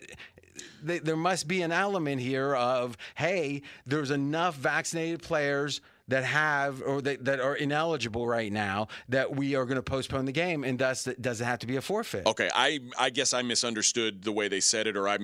th- 0.86 1.02
there 1.02 1.16
must 1.16 1.48
be 1.48 1.62
an 1.62 1.72
element 1.72 2.20
here 2.20 2.54
of, 2.54 2.96
hey, 3.16 3.62
there's 3.86 4.10
enough 4.10 4.56
vaccinated 4.56 5.22
players 5.22 5.80
that 6.08 6.24
have 6.24 6.82
or 6.82 7.00
that, 7.02 7.24
that 7.24 7.40
are 7.40 7.54
ineligible 7.54 8.26
right 8.26 8.52
now 8.52 8.88
that 9.08 9.34
we 9.34 9.54
are 9.54 9.64
going 9.64 9.76
to 9.76 9.82
postpone 9.82 10.24
the 10.24 10.32
game, 10.32 10.64
and 10.64 10.78
thus 10.78 11.06
it 11.06 11.22
doesn't 11.22 11.46
have 11.46 11.60
to 11.60 11.66
be 11.66 11.76
a 11.76 11.80
forfeit. 11.80 12.26
Okay, 12.26 12.50
I 12.54 12.80
I 12.98 13.10
guess 13.10 13.32
I 13.32 13.42
misunderstood 13.42 14.22
the 14.22 14.32
way 14.32 14.48
they 14.48 14.60
said 14.60 14.86
it, 14.86 14.96
or 14.96 15.08
I 15.08 15.18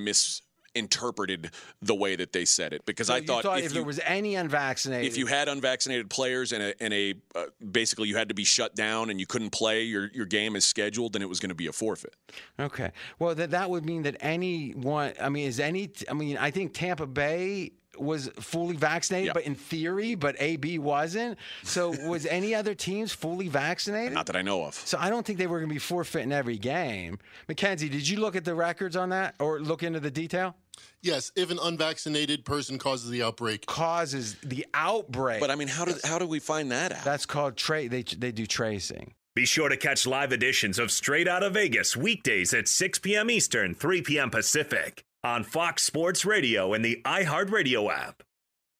misinterpreted 0.78 1.50
the 1.82 1.94
way 1.94 2.16
that 2.16 2.32
they 2.32 2.44
said 2.44 2.72
it 2.72 2.84
because 2.86 3.08
So 3.08 3.14
I 3.14 3.18
you 3.18 3.26
thought, 3.26 3.58
if, 3.58 3.66
if, 3.66 3.72
there 3.72 3.82
was 3.84 4.00
any 4.04 4.34
unvaccinated, 4.34 5.06
if 5.10 5.16
you 5.16 5.26
had 5.26 5.48
unvaccinated 5.48 6.08
players 6.10 6.52
and 6.52 6.62
a, 6.62 6.82
and 6.82 6.94
a 6.94 7.14
uh, 7.34 7.46
basically 7.70 8.08
you 8.08 8.16
had 8.16 8.28
to 8.28 8.34
be 8.34 8.44
shut 8.44 8.74
down 8.74 9.10
and 9.10 9.20
you 9.20 9.26
couldn't 9.26 9.50
play 9.50 9.82
your 9.82 10.10
your 10.12 10.26
game 10.26 10.56
is 10.56 10.64
scheduled, 10.64 11.12
then 11.12 11.22
it 11.22 11.28
was 11.28 11.40
going 11.40 11.50
to 11.50 11.54
be 11.54 11.66
a 11.66 11.72
forfeit. 11.72 12.14
Okay. 12.58 12.90
Well, 13.18 13.34
that 13.34 13.50
that 13.50 13.70
would 13.70 13.84
mean 13.84 14.02
that 14.02 14.16
anyone. 14.20 15.12
I 15.20 15.28
mean, 15.28 15.46
is 15.46 15.60
any? 15.60 15.90
I 16.08 16.14
mean, 16.14 16.36
I 16.36 16.50
think 16.50 16.74
Tampa 16.74 17.06
Bay 17.06 17.72
was 18.00 18.28
fully 18.40 18.76
vaccinated, 18.76 19.28
Yeah. 19.28 19.32
but 19.32 19.44
in 19.44 19.54
theory, 19.54 20.14
but 20.14 20.36
AB 20.38 20.78
wasn't. 20.78 21.38
So 21.64 21.90
was 22.08 22.26
any 22.26 22.54
other 22.54 22.74
teams 22.74 23.12
fully 23.12 23.48
vaccinated? 23.48 24.12
Not 24.12 24.26
that 24.26 24.36
I 24.36 24.42
know 24.42 24.64
of. 24.64 24.74
So 24.74 24.98
I 25.00 25.10
don't 25.10 25.26
think 25.26 25.38
they 25.38 25.46
were 25.46 25.58
going 25.58 25.68
to 25.68 25.74
be 25.74 25.80
forfeiting 25.80 26.32
every 26.32 26.58
game. 26.58 27.18
Mackenzie, 27.48 27.88
did 27.88 28.08
you 28.08 28.20
look 28.20 28.36
at 28.36 28.44
the 28.44 28.54
records 28.54 28.96
on 28.96 29.10
that 29.10 29.34
or 29.38 29.60
look 29.60 29.82
into 29.82 30.00
the 30.00 30.10
detail? 30.10 30.54
Yes, 31.02 31.30
if 31.36 31.50
an 31.50 31.58
unvaccinated 31.62 32.44
person 32.44 32.78
causes 32.78 33.10
the 33.10 33.22
outbreak, 33.22 33.66
Causes 33.66 34.36
the 34.42 34.66
outbreak. 34.74 35.40
But 35.40 35.50
I 35.50 35.54
mean, 35.54 35.68
how 35.68 35.84
did 35.84 35.96
how 36.04 36.18
do 36.18 36.26
we 36.26 36.38
find 36.40 36.70
that 36.72 36.92
out? 36.92 37.04
that's 37.04 37.26
called 37.26 37.56
tra- 37.56 37.88
They 37.88 38.02
they 38.02 38.32
do 38.32 38.46
tracing. 38.46 39.14
Be 39.34 39.46
sure 39.46 39.68
to 39.68 39.76
catch 39.76 40.04
live 40.06 40.32
editions 40.32 40.78
of 40.80 40.90
Straight 40.90 41.28
Outta 41.28 41.50
Vegas 41.50 41.96
weekdays 41.96 42.52
at 42.52 42.66
6 42.66 42.98
p.m. 42.98 43.30
Eastern, 43.30 43.72
3 43.74 44.02
p.m. 44.02 44.30
Pacific 44.30 45.04
on 45.22 45.44
Fox 45.44 45.84
Sports 45.84 46.24
Radio 46.24 46.74
and 46.74 46.84
the 46.84 47.00
iHeartRadio 47.04 47.92
app. 47.92 48.24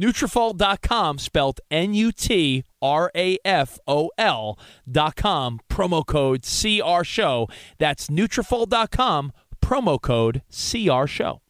Nutrafol.com, 0.00 1.18
spelled 1.18 1.60
N-U-T-R-A-F-O-L 1.70 2.64
dot 4.90 5.16
com, 5.16 5.60
promo 5.68 6.06
code 6.06 6.42
CR 6.42 7.04
Show. 7.04 7.48
That's 7.78 8.08
Nutrafol.com, 8.08 9.32
promo 9.60 10.00
code 10.00 10.42
CR 10.48 11.06
Show. 11.06 11.42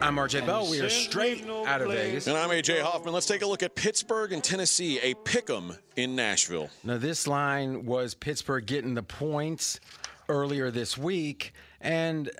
I'm 0.00 0.16
RJ 0.16 0.46
Bell. 0.46 0.70
We 0.70 0.80
are 0.80 0.88
straight 0.88 1.44
out 1.48 1.82
of 1.82 1.88
Vegas. 1.88 2.28
And 2.28 2.36
I'm 2.36 2.50
AJ 2.50 2.82
Hoffman. 2.82 3.12
Let's 3.12 3.26
take 3.26 3.42
a 3.42 3.46
look 3.46 3.64
at 3.64 3.74
Pittsburgh 3.74 4.32
and 4.32 4.44
Tennessee, 4.44 5.00
a 5.00 5.14
pick 5.14 5.50
'em 5.50 5.76
in 5.96 6.14
Nashville. 6.14 6.70
Now, 6.84 6.98
this 6.98 7.26
line 7.26 7.84
was 7.84 8.14
Pittsburgh 8.14 8.64
getting 8.64 8.94
the 8.94 9.02
points 9.02 9.80
earlier 10.28 10.70
this 10.70 10.96
week. 10.96 11.52
And 11.80 12.30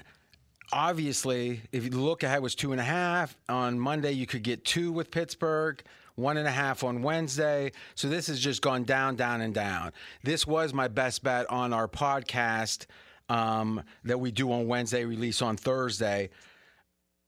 obviously, 0.73 1.63
if 1.73 1.85
you 1.85 1.91
look 1.91 2.23
ahead, 2.23 2.39
it 2.39 2.43
was 2.43 2.55
two 2.55 2.73
and 2.73 2.81
a 2.81 2.85
half. 2.85 3.37
On 3.49 3.79
Monday, 3.79 4.13
you 4.13 4.27
could 4.27 4.43
get 4.43 4.65
two 4.65 4.93
with 4.93 5.11
Pittsburgh. 5.11 5.83
One 6.15 6.37
and 6.37 6.49
a 6.49 6.53
half 6.53 6.83
on 6.83 7.03
Wednesday. 7.03 7.71
So 7.95 8.09
this 8.09 8.27
has 8.27 8.41
just 8.41 8.61
gone 8.61 8.83
down, 8.83 9.15
down, 9.15 9.41
and 9.41 9.55
down. 9.55 9.93
This 10.25 10.49
was 10.49 10.75
my 10.75 10.89
best 10.89 11.23
bet 11.23 11.49
on 11.49 11.73
our 11.73 11.87
podcast 11.87 12.87
um, 13.29 13.83
that 14.03 14.19
we 14.19 14.33
do 14.33 14.51
on 14.51 14.67
Wednesday, 14.67 15.05
release 15.05 15.43
on 15.43 15.57
Thursday. 15.57 16.31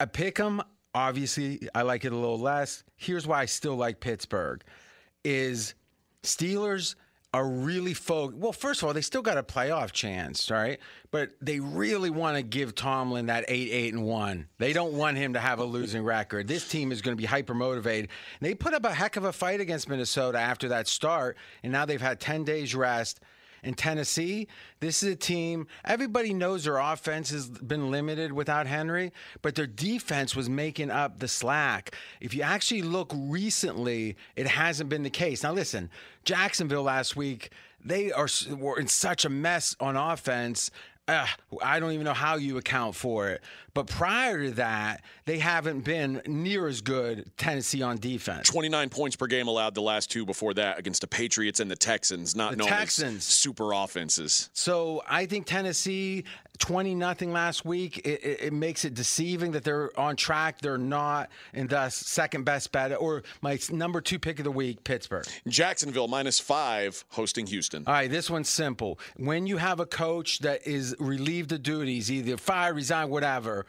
I 0.00 0.06
pick 0.06 0.36
them. 0.36 0.60
Obviously, 0.92 1.68
I 1.72 1.82
like 1.82 2.04
it 2.04 2.12
a 2.12 2.16
little 2.16 2.40
less. 2.40 2.82
Here's 2.96 3.28
why 3.28 3.42
I 3.42 3.44
still 3.44 3.76
like 3.76 4.00
Pittsburgh: 4.00 4.64
is 5.22 5.74
Steelers 6.24 6.96
are 7.32 7.46
really 7.46 7.94
focused. 7.94 8.38
Well, 8.38 8.52
first 8.52 8.82
of 8.82 8.88
all, 8.88 8.94
they 8.94 9.02
still 9.02 9.22
got 9.22 9.38
a 9.38 9.42
playoff 9.42 9.92
chance, 9.92 10.50
right? 10.50 10.80
But 11.12 11.30
they 11.40 11.60
really 11.60 12.10
want 12.10 12.36
to 12.36 12.42
give 12.42 12.74
Tomlin 12.74 13.26
that 13.26 13.44
eight, 13.46 13.70
eight, 13.70 13.94
and 13.94 14.04
one. 14.04 14.48
They 14.58 14.72
don't 14.72 14.94
want 14.94 15.16
him 15.16 15.34
to 15.34 15.40
have 15.40 15.60
a 15.60 15.64
losing 15.64 16.02
record. 16.02 16.48
This 16.48 16.68
team 16.68 16.90
is 16.90 17.02
going 17.02 17.16
to 17.16 17.20
be 17.20 17.26
hyper 17.26 17.54
motivated. 17.54 18.10
They 18.40 18.54
put 18.54 18.74
up 18.74 18.84
a 18.84 18.92
heck 18.92 19.16
of 19.16 19.24
a 19.24 19.32
fight 19.32 19.60
against 19.60 19.88
Minnesota 19.88 20.38
after 20.38 20.68
that 20.68 20.88
start, 20.88 21.36
and 21.62 21.72
now 21.72 21.84
they've 21.84 22.00
had 22.00 22.18
ten 22.18 22.42
days 22.42 22.74
rest. 22.74 23.20
In 23.62 23.74
Tennessee, 23.74 24.48
this 24.80 25.02
is 25.02 25.12
a 25.12 25.16
team, 25.16 25.66
everybody 25.84 26.32
knows 26.32 26.64
their 26.64 26.78
offense 26.78 27.30
has 27.30 27.48
been 27.48 27.90
limited 27.90 28.32
without 28.32 28.66
Henry, 28.66 29.12
but 29.42 29.54
their 29.54 29.66
defense 29.66 30.34
was 30.34 30.48
making 30.48 30.90
up 30.90 31.18
the 31.18 31.28
slack. 31.28 31.94
If 32.20 32.34
you 32.34 32.42
actually 32.42 32.82
look 32.82 33.12
recently, 33.14 34.16
it 34.36 34.46
hasn't 34.46 34.88
been 34.88 35.02
the 35.02 35.10
case. 35.10 35.42
Now, 35.42 35.52
listen, 35.52 35.90
Jacksonville 36.24 36.82
last 36.82 37.16
week, 37.16 37.50
they 37.84 38.12
are 38.12 38.28
were 38.50 38.78
in 38.78 38.88
such 38.88 39.24
a 39.24 39.30
mess 39.30 39.74
on 39.80 39.96
offense. 39.96 40.70
Uh, 41.10 41.26
I 41.62 41.80
don't 41.80 41.92
even 41.92 42.04
know 42.04 42.14
how 42.14 42.36
you 42.36 42.56
account 42.58 42.94
for 42.94 43.28
it. 43.30 43.42
But 43.72 43.86
prior 43.86 44.42
to 44.46 44.50
that, 44.52 45.04
they 45.26 45.38
haven't 45.38 45.82
been 45.84 46.20
near 46.26 46.66
as 46.66 46.80
good 46.80 47.30
Tennessee 47.36 47.82
on 47.82 47.98
defense. 47.98 48.48
29 48.48 48.88
points 48.88 49.14
per 49.16 49.28
game 49.28 49.46
allowed 49.46 49.74
the 49.76 49.82
last 49.82 50.10
two 50.10 50.26
before 50.26 50.54
that 50.54 50.78
against 50.78 51.02
the 51.02 51.06
Patriots 51.06 51.60
and 51.60 51.70
the 51.70 51.76
Texans, 51.76 52.34
not 52.34 52.50
The 52.52 52.56
known 52.58 52.68
Texans. 52.68 53.18
as 53.18 53.24
super 53.24 53.72
offenses. 53.72 54.50
So 54.54 55.04
I 55.08 55.26
think 55.26 55.46
Tennessee, 55.46 56.24
20 56.58 56.96
nothing 56.96 57.32
last 57.32 57.64
week, 57.64 57.98
it, 57.98 58.24
it, 58.24 58.40
it 58.46 58.52
makes 58.52 58.84
it 58.84 58.94
deceiving 58.94 59.52
that 59.52 59.62
they're 59.62 59.96
on 59.98 60.16
track. 60.16 60.60
They're 60.60 60.76
not, 60.76 61.30
and 61.54 61.68
thus 61.68 61.94
second 61.94 62.42
best 62.44 62.72
bet, 62.72 62.90
or 63.00 63.22
my 63.40 63.56
number 63.70 64.00
two 64.00 64.18
pick 64.18 64.40
of 64.40 64.44
the 64.44 64.50
week, 64.50 64.82
Pittsburgh. 64.82 65.26
Jacksonville 65.46 66.08
minus 66.08 66.40
five 66.40 67.04
hosting 67.10 67.46
Houston. 67.46 67.84
All 67.86 67.92
right, 67.92 68.10
this 68.10 68.28
one's 68.28 68.48
simple. 68.48 68.98
When 69.16 69.46
you 69.46 69.58
have 69.58 69.78
a 69.78 69.86
coach 69.86 70.40
that 70.40 70.66
is 70.66 70.96
relieved 71.00 71.50
the 71.50 71.58
duties, 71.58 72.10
either 72.10 72.36
fire, 72.36 72.74
resign, 72.74 73.08
whatever, 73.08 73.66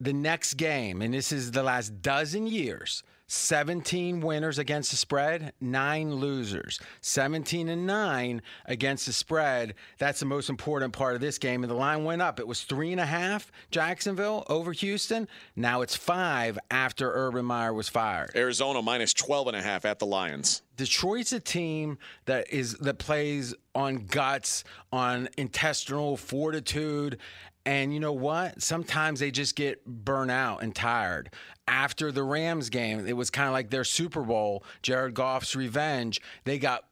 the 0.00 0.12
next 0.12 0.54
game, 0.54 1.02
and 1.02 1.14
this 1.14 1.32
is 1.32 1.52
the 1.52 1.62
last 1.62 2.02
dozen 2.02 2.46
years, 2.46 3.02
17 3.32 4.20
winners 4.20 4.58
against 4.58 4.90
the 4.90 4.96
spread, 4.98 5.54
nine 5.58 6.16
losers. 6.16 6.78
17 7.00 7.70
and 7.70 7.86
nine 7.86 8.42
against 8.66 9.06
the 9.06 9.12
spread. 9.12 9.74
That's 9.96 10.20
the 10.20 10.26
most 10.26 10.50
important 10.50 10.92
part 10.92 11.14
of 11.14 11.22
this 11.22 11.38
game. 11.38 11.64
And 11.64 11.70
the 11.70 11.74
line 11.74 12.04
went 12.04 12.20
up. 12.20 12.38
It 12.38 12.46
was 12.46 12.62
three 12.62 12.92
and 12.92 13.00
a 13.00 13.06
half, 13.06 13.50
Jacksonville 13.70 14.44
over 14.50 14.72
Houston. 14.72 15.28
Now 15.56 15.80
it's 15.80 15.96
five 15.96 16.58
after 16.70 17.10
Urban 17.10 17.46
Meyer 17.46 17.72
was 17.72 17.88
fired. 17.88 18.32
Arizona 18.36 18.82
minus 18.82 19.14
12 19.14 19.48
and 19.48 19.56
a 19.56 19.62
half 19.62 19.86
at 19.86 19.98
the 19.98 20.06
Lions. 20.06 20.60
Detroit's 20.76 21.32
a 21.32 21.40
team 21.40 21.98
that 22.24 22.50
is 22.50 22.74
that 22.78 22.98
plays 22.98 23.54
on 23.74 24.06
guts, 24.06 24.64
on 24.92 25.28
intestinal 25.36 26.16
fortitude, 26.16 27.18
and 27.64 27.94
you 27.94 28.00
know 28.00 28.12
what? 28.12 28.60
Sometimes 28.60 29.20
they 29.20 29.30
just 29.30 29.54
get 29.54 29.84
burnt 29.86 30.30
out 30.30 30.62
and 30.62 30.74
tired. 30.74 31.30
After 31.68 32.10
the 32.10 32.24
Rams 32.24 32.70
game, 32.70 33.06
it 33.06 33.16
was 33.16 33.30
kind 33.30 33.46
of 33.46 33.52
like 33.52 33.70
their 33.70 33.84
Super 33.84 34.22
Bowl, 34.22 34.64
Jared 34.82 35.14
Goff's 35.14 35.54
revenge. 35.54 36.20
They 36.44 36.58
got 36.58 36.84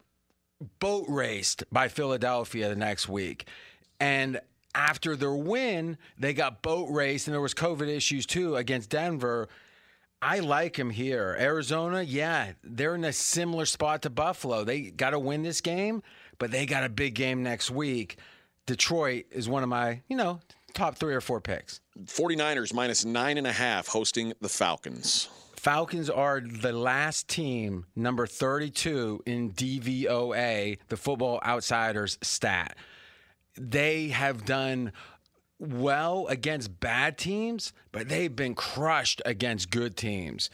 boat 0.79 1.05
raced 1.09 1.63
by 1.71 1.87
Philadelphia 1.87 2.69
the 2.69 2.75
next 2.75 3.09
week. 3.09 3.47
And 3.99 4.39
after 4.73 5.15
their 5.15 5.33
win, 5.33 5.97
they 6.17 6.33
got 6.33 6.61
boat 6.61 6.89
raced, 6.89 7.27
and 7.27 7.33
there 7.33 7.41
was 7.41 7.53
COVID 7.53 7.87
issues 7.87 8.25
too 8.25 8.55
against 8.55 8.89
Denver. 8.89 9.49
I 10.21 10.39
like 10.39 10.77
him 10.77 10.91
here. 10.91 11.35
Arizona, 11.39 12.03
yeah, 12.03 12.53
they're 12.63 12.95
in 12.95 13.03
a 13.03 13.11
similar 13.11 13.65
spot 13.65 14.03
to 14.03 14.09
Buffalo. 14.09 14.63
They 14.63 14.83
got 14.83 15.09
to 15.09 15.19
win 15.19 15.41
this 15.41 15.61
game, 15.61 16.03
but 16.37 16.51
they 16.51 16.65
got 16.65 16.83
a 16.83 16.89
big 16.89 17.15
game 17.15 17.43
next 17.43 17.71
week. 17.71 18.17
Detroit 18.67 19.25
is 19.31 19.49
one 19.49 19.63
of 19.63 19.69
my, 19.69 20.01
you 20.07 20.15
know, 20.15 20.39
top 20.73 20.95
three 20.95 21.13
or 21.13 21.21
four 21.21 21.41
picks. 21.41 21.81
49ers 22.05 22.73
minus 22.73 23.05
nine 23.05 23.37
and 23.37 23.47
a 23.47 23.51
half 23.51 23.87
hosting 23.87 24.33
the 24.41 24.49
Falcons. 24.49 25.29
Falcons 25.55 26.09
are 26.09 26.41
the 26.41 26.71
last 26.71 27.27
team, 27.27 27.85
number 27.95 28.25
32 28.25 29.21
in 29.27 29.51
DVOA, 29.51 30.79
the 30.87 30.97
Football 30.97 31.39
Outsiders 31.45 32.17
stat. 32.23 32.75
They 33.55 34.07
have 34.07 34.43
done 34.45 34.91
well 35.59 36.25
against 36.27 36.79
bad 36.79 37.17
teams, 37.17 37.73
but 37.91 38.09
they've 38.09 38.35
been 38.35 38.55
crushed 38.55 39.21
against 39.23 39.69
good 39.69 39.95
teams. 39.95 40.49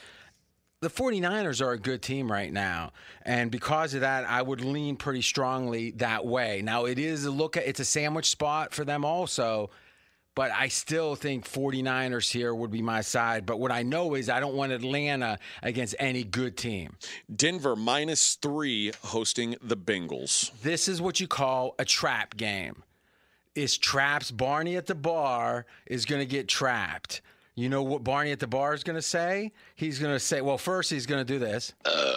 The 0.82 0.90
49ers 0.90 1.62
are 1.62 1.72
a 1.72 1.80
good 1.80 2.02
team 2.02 2.30
right 2.30 2.52
now. 2.52 2.92
And 3.24 3.50
because 3.50 3.94
of 3.94 4.02
that, 4.02 4.26
I 4.26 4.42
would 4.42 4.60
lean 4.60 4.98
pretty 4.98 5.22
strongly 5.22 5.92
that 5.92 6.26
way. 6.26 6.62
Now, 6.62 6.84
it 6.84 7.00
is 7.00 7.24
a 7.24 7.32
look 7.32 7.56
at 7.56 7.66
it's 7.66 7.80
a 7.80 7.86
sandwich 7.86 8.30
spot 8.30 8.74
for 8.74 8.84
them 8.84 9.06
also. 9.06 9.70
But 10.38 10.52
I 10.52 10.68
still 10.68 11.16
think 11.16 11.50
49ers 11.50 12.32
here 12.32 12.54
would 12.54 12.70
be 12.70 12.84
my 12.84 13.02
side. 13.02 13.48
But 13.48 13.60
what 13.60 13.72
I 13.72 13.82
know 13.82 14.14
is 14.14 14.30
I 14.30 14.40
don't 14.40 14.54
want 14.54 14.72
Atlanta 14.72 15.40
against 15.64 15.96
any 15.98 16.24
good 16.24 16.56
team. 16.56 16.96
Denver 17.36 17.76
minus 17.76 18.36
three 18.36 18.92
hosting 19.02 19.56
the 19.64 19.76
Bengals. 19.76 20.52
This 20.62 20.88
is 20.88 21.02
what 21.02 21.20
you 21.20 21.28
call 21.28 21.74
a 21.80 21.86
trap 21.86 22.38
game. 22.38 22.84
Is 23.56 23.80
traps 23.80 24.30
Barney 24.30 24.76
at 24.76 24.86
the 24.86 24.94
bar 24.94 25.66
is 25.88 26.06
going 26.06 26.22
to 26.22 26.28
get 26.28 26.48
trapped. 26.48 27.22
You 27.56 27.70
know 27.70 27.82
what 27.82 28.04
Barney 28.04 28.32
at 28.32 28.40
the 28.40 28.46
bar 28.46 28.76
is 28.76 28.84
going 28.84 28.96
to 28.96 29.02
say? 29.02 29.54
He's 29.74 29.98
going 29.98 30.14
to 30.14 30.20
say, 30.20 30.42
well, 30.42 30.60
first 30.60 30.92
he's 30.92 31.08
going 31.08 31.26
to 31.26 31.34
do 31.34 31.40
this. 31.40 31.74
Uh. 31.84 32.14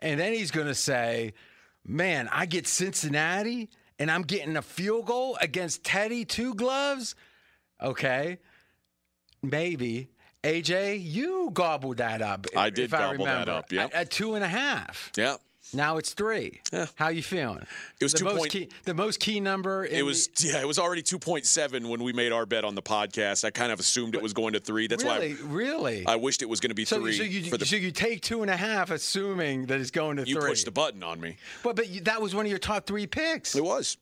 And 0.00 0.18
then 0.18 0.32
he's 0.32 0.50
going 0.50 0.68
to 0.68 0.74
say, 0.74 1.34
man, 1.84 2.30
I 2.32 2.46
get 2.46 2.66
Cincinnati 2.66 3.68
and 3.98 4.10
I'm 4.10 4.22
getting 4.22 4.56
a 4.56 4.62
field 4.62 5.04
goal 5.04 5.36
against 5.42 5.84
Teddy 5.84 6.24
Two 6.24 6.54
Gloves. 6.54 7.14
Okay. 7.82 8.38
Maybe. 9.42 10.08
AJ, 10.44 11.02
you 11.04 11.50
gobbled 11.52 11.96
that 11.98 12.22
up. 12.22 12.46
I 12.56 12.70
did 12.70 12.90
gobble 12.90 13.24
that 13.24 13.32
remember. 13.32 13.50
up, 13.52 13.72
yep. 13.72 13.90
At, 13.92 13.94
at 13.94 14.10
two 14.10 14.34
and 14.34 14.44
a 14.44 14.48
half. 14.48 15.10
Yeah. 15.16 15.36
Now 15.74 15.98
it's 15.98 16.14
three. 16.14 16.60
Yeah. 16.72 16.86
How 16.94 17.08
you 17.08 17.22
feeling? 17.22 17.66
It 18.00 18.04
was 18.04 18.12
the 18.12 18.18
two 18.20 18.24
most 18.24 18.38
point- 18.38 18.50
key. 18.52 18.68
The 18.84 18.94
most 18.94 19.20
key 19.20 19.38
number. 19.40 19.84
It 19.84 20.02
was 20.02 20.28
the- 20.28 20.48
yeah, 20.48 20.60
it 20.60 20.66
was 20.66 20.78
already 20.78 21.02
2.7 21.02 21.88
when 21.90 22.02
we 22.02 22.12
made 22.12 22.32
our 22.32 22.46
bet 22.46 22.64
on 22.64 22.74
the 22.74 22.80
podcast. 22.82 23.44
I 23.44 23.50
kind 23.50 23.70
of 23.70 23.78
assumed 23.78 24.14
it 24.14 24.22
was 24.22 24.32
going 24.32 24.54
to 24.54 24.60
3. 24.60 24.86
That's 24.86 25.04
really, 25.04 25.34
why 25.34 25.40
really. 25.46 26.06
I, 26.06 26.12
I 26.12 26.16
wished 26.16 26.40
it 26.40 26.48
was 26.48 26.60
going 26.60 26.70
to 26.70 26.74
be 26.74 26.86
so, 26.86 27.00
3 27.00 27.12
so 27.12 27.22
you 27.22 27.50
the 27.50 27.66
so 27.66 27.76
you 27.76 27.90
take 27.90 28.22
two 28.22 28.40
and 28.40 28.50
a 28.50 28.56
half, 28.56 28.90
assuming 28.90 29.66
that 29.66 29.80
it's 29.80 29.90
going 29.90 30.16
to 30.16 30.26
you 30.26 30.40
three. 30.40 30.50
pushed 30.50 30.64
the 30.64 30.70
button 30.70 31.02
on 31.02 31.20
me. 31.20 31.36
But 31.62 31.76
but 31.76 31.88
you, 31.88 32.00
that 32.02 32.22
was 32.22 32.34
one 32.34 32.46
of 32.46 32.50
your 32.50 32.58
top 32.60 32.86
three 32.86 33.06
picks. 33.06 33.54
It 33.54 33.64
was. 33.64 33.98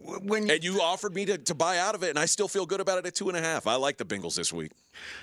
When 0.00 0.50
And 0.50 0.64
you 0.64 0.80
offered 0.80 1.14
me 1.14 1.24
to, 1.26 1.38
to 1.38 1.54
buy 1.54 1.78
out 1.78 1.94
of 1.94 2.02
it, 2.02 2.10
and 2.10 2.18
I 2.18 2.26
still 2.26 2.48
feel 2.48 2.66
good 2.66 2.80
about 2.80 2.98
it 2.98 3.06
at 3.06 3.14
two 3.14 3.28
and 3.28 3.36
a 3.36 3.40
half. 3.40 3.66
I 3.66 3.74
like 3.74 3.98
the 3.98 4.04
Bengals 4.04 4.36
this 4.36 4.52
week. 4.52 4.72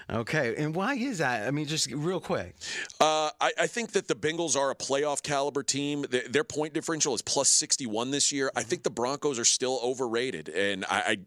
okay, 0.09 0.55
and 0.57 0.75
why 0.75 0.95
is 0.95 1.17
that? 1.17 1.47
I 1.47 1.51
mean, 1.51 1.65
just 1.65 1.91
real 1.91 2.19
quick. 2.19 2.55
Uh, 2.99 3.29
I, 3.41 3.51
I 3.61 3.67
think 3.67 3.93
that 3.93 4.07
the 4.07 4.15
Bengals 4.15 4.55
are 4.55 4.71
a 4.71 4.75
playoff 4.75 5.23
caliber 5.23 5.63
team. 5.63 6.05
Their, 6.09 6.27
their 6.29 6.43
point 6.43 6.73
differential 6.73 7.13
is 7.15 7.21
plus 7.21 7.49
61 7.49 8.11
this 8.11 8.31
year. 8.31 8.51
I 8.55 8.63
think 8.63 8.83
the 8.83 8.89
Broncos 8.89 9.39
are 9.39 9.45
still 9.45 9.79
overrated, 9.83 10.49
and 10.49 10.85
I, 10.85 10.97
I, 10.97 11.17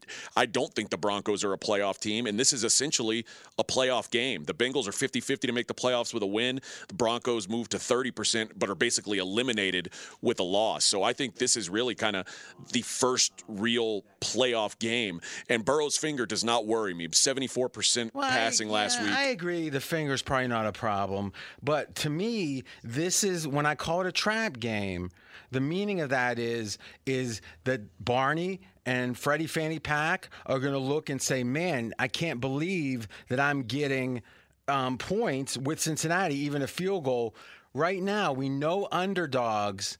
I 0.42 0.46
don't 0.46 0.72
think 0.72 0.90
the 0.90 0.98
Broncos 0.98 1.42
are 1.44 1.52
a 1.52 1.58
playoff 1.58 1.98
team. 1.98 2.26
And 2.26 2.38
this 2.38 2.52
is 2.52 2.64
essentially 2.64 3.24
a 3.58 3.64
playoff 3.64 4.10
game. 4.10 4.44
The 4.44 4.54
Bengals 4.54 4.86
are 4.86 4.92
50 4.92 5.20
50 5.20 5.46
to 5.46 5.52
make 5.52 5.66
the 5.66 5.74
playoffs 5.74 6.14
with 6.14 6.22
a 6.22 6.26
win. 6.26 6.60
The 6.88 6.94
Broncos 6.94 7.48
move 7.48 7.68
to 7.70 7.78
30%, 7.78 8.52
but 8.56 8.68
are 8.70 8.74
basically 8.74 9.18
eliminated 9.18 9.90
with 10.22 10.38
a 10.40 10.44
loss. 10.44 10.84
So 10.84 11.02
I 11.02 11.12
think 11.12 11.36
this 11.36 11.56
is 11.56 11.68
really 11.68 11.94
kind 11.94 12.16
of 12.16 12.26
the 12.72 12.82
first 12.82 13.37
real 13.46 14.04
playoff 14.20 14.78
game. 14.78 15.20
And 15.48 15.64
Burrow's 15.64 15.96
finger 15.96 16.26
does 16.26 16.42
not 16.44 16.66
worry 16.66 16.94
me. 16.94 17.08
74% 17.08 18.14
Well, 18.14 18.24
I- 18.24 18.30
passing 18.30 18.68
last 18.68 18.98
yeah, 18.98 19.04
week. 19.06 19.14
I 19.14 19.22
agree. 19.24 19.68
The 19.68 19.80
finger's 19.80 20.22
probably 20.22 20.48
not 20.48 20.66
a 20.66 20.72
problem, 20.72 21.32
but 21.62 21.94
to 21.96 22.10
me, 22.10 22.64
this 22.82 23.22
is 23.22 23.46
when 23.46 23.66
I 23.66 23.74
call 23.74 24.00
it 24.00 24.06
a 24.06 24.12
trap 24.12 24.58
game. 24.58 25.10
The 25.50 25.60
meaning 25.60 26.00
of 26.00 26.10
that 26.10 26.38
is 26.38 26.76
is 27.06 27.40
that 27.64 27.80
Barney 28.04 28.60
and 28.84 29.16
Freddie 29.16 29.46
Fanny 29.46 29.78
Pack 29.78 30.28
are 30.44 30.58
going 30.58 30.74
to 30.74 30.78
look 30.78 31.08
and 31.08 31.22
say, 31.22 31.42
"Man, 31.42 31.94
I 31.98 32.06
can't 32.08 32.38
believe 32.40 33.08
that 33.28 33.40
I'm 33.40 33.62
getting 33.62 34.22
um, 34.66 34.98
points 34.98 35.56
with 35.56 35.80
Cincinnati, 35.80 36.34
even 36.34 36.60
a 36.60 36.66
field 36.66 37.04
goal." 37.04 37.34
Right 37.72 38.02
now, 38.02 38.32
we 38.32 38.48
know 38.50 38.88
underdogs 38.92 39.96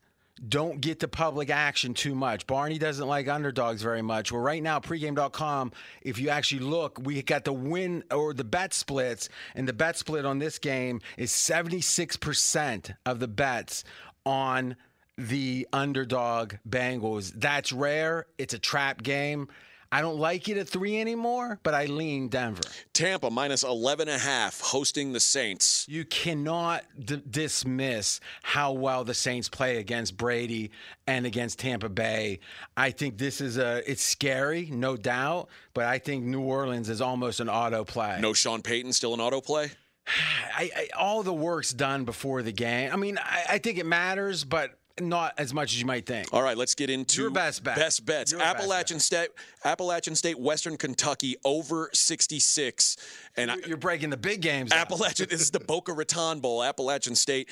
don't 0.47 0.81
get 0.81 1.01
to 1.01 1.09
public 1.09 1.51
action 1.51 1.95
too 1.95 2.15
much. 2.15 2.47
Barney 2.47 2.79
doesn't 2.79 3.07
like 3.07 3.29
underdogs 3.29 3.83
very 3.83 4.03
much. 4.03 4.31
Well, 4.31 4.41
right 4.41 4.63
now, 4.63 4.81
pregame.com, 4.81 5.73
if 6.03 6.19
you 6.19 6.29
actually 6.29 6.61
look, 6.61 6.99
we 7.03 7.21
got 7.23 7.45
the 7.45 7.53
win 7.53 8.05
or 8.11 8.35
the 8.35 8.45
bet 8.45 8.75
splits, 8.75 9.29
and 9.55 9.69
the 9.69 9.73
bet 9.73 9.97
split 9.97 10.25
on 10.25 10.39
this 10.39 10.59
game 10.59 11.01
is 11.17 11.33
76% 11.33 12.95
of 13.07 13.21
the 13.21 13.29
bets 13.29 13.85
on 14.25 14.77
the 15.17 15.67
underdog 15.73 16.55
Bengals. 16.69 17.33
That's 17.35 17.73
rare. 17.73 18.27
It's 18.39 18.55
a 18.55 18.59
trap 18.59 19.03
game. 19.03 19.49
I 19.91 20.03
don't 20.03 20.19
like 20.19 20.49
it 20.49 20.59
at 20.59 20.69
three 20.69 21.01
anymore, 21.01 21.59
but 21.63 21.73
I 21.73 21.87
lean 21.87 22.29
Denver. 22.29 22.61
Tampa 22.93 23.31
minus 23.31 23.63
11 23.63 24.09
and 24.09 24.17
a 24.17 24.19
half 24.19 24.61
hosting 24.61 25.13
the 25.13 25.21
Saints. 25.21 25.87
You 25.89 26.05
cannot 26.05 26.85
d- 27.03 27.23
dismiss 27.31 28.21
how 28.43 28.73
well 28.73 29.05
the 29.05 29.15
Saints 29.15 29.49
play 29.49 29.79
against 29.79 30.17
Brady 30.17 30.71
and 31.07 31.25
against 31.25 31.59
Tampa 31.59 31.89
Bay. 31.89 32.41
I 32.77 32.91
think 32.91 33.17
this 33.17 33.41
is 33.41 33.57
a 33.57 33.83
it's 33.91 34.03
scary, 34.03 34.69
no 34.71 34.97
doubt, 34.97 35.49
but 35.73 35.85
I 35.85 35.99
think 35.99 36.25
New 36.25 36.43
Orleans 36.43 36.91
is 36.91 37.01
almost 37.01 37.41
an 37.41 37.49
auto 37.49 37.85
play. 37.85 38.19
No 38.21 38.35
Sean 38.35 38.61
Payton 38.61 38.93
still 38.93 39.15
an 39.15 39.21
autoplay? 39.21 39.71
I, 40.07 40.71
I, 40.77 40.89
all 40.99 41.23
the 41.23 41.33
work's 41.33 41.73
done 41.73 42.05
before 42.05 42.43
the 42.43 42.53
game. 42.53 42.91
I 42.93 42.97
mean, 42.97 43.19
I, 43.19 43.45
I 43.51 43.59
think 43.59 43.79
it 43.79 43.87
matters, 43.87 44.45
but 44.45 44.79
not 45.01 45.35
as 45.39 45.53
much 45.55 45.73
as 45.73 45.81
you 45.81 45.87
might 45.87 46.07
think. 46.07 46.33
All 46.33 46.43
right, 46.43 46.57
let's 46.57 46.75
get 46.75 46.91
into 46.91 47.23
Your 47.23 47.31
best 47.31 47.63
bet. 47.65 47.77
Best 47.77 48.05
bets. 48.05 48.33
Your 48.33 48.41
best 48.41 48.57
Appalachian 48.57 49.01
State, 49.01 49.29
Appalachian 49.65 50.15
State, 50.15 50.39
Western 50.39 50.77
Kentucky 50.77 51.37
over 51.45 51.91
66, 51.93 52.97
and 53.37 53.51
I, 53.51 53.57
You're 53.67 53.77
breaking 53.77 54.11
the 54.11 54.17
big 54.17 54.41
games. 54.41 54.73
Appalachian. 54.73 55.29
This 55.29 55.41
is 55.41 55.51
the 55.51 55.61
Boca 55.61 55.93
Raton 55.93 56.41
Bowl. 56.41 56.63
Appalachian 56.63 57.15
State, 57.15 57.49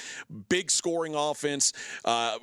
big 0.48 0.70
scoring 0.70 1.14
offense. 1.14 1.72
Uh, 2.04 2.38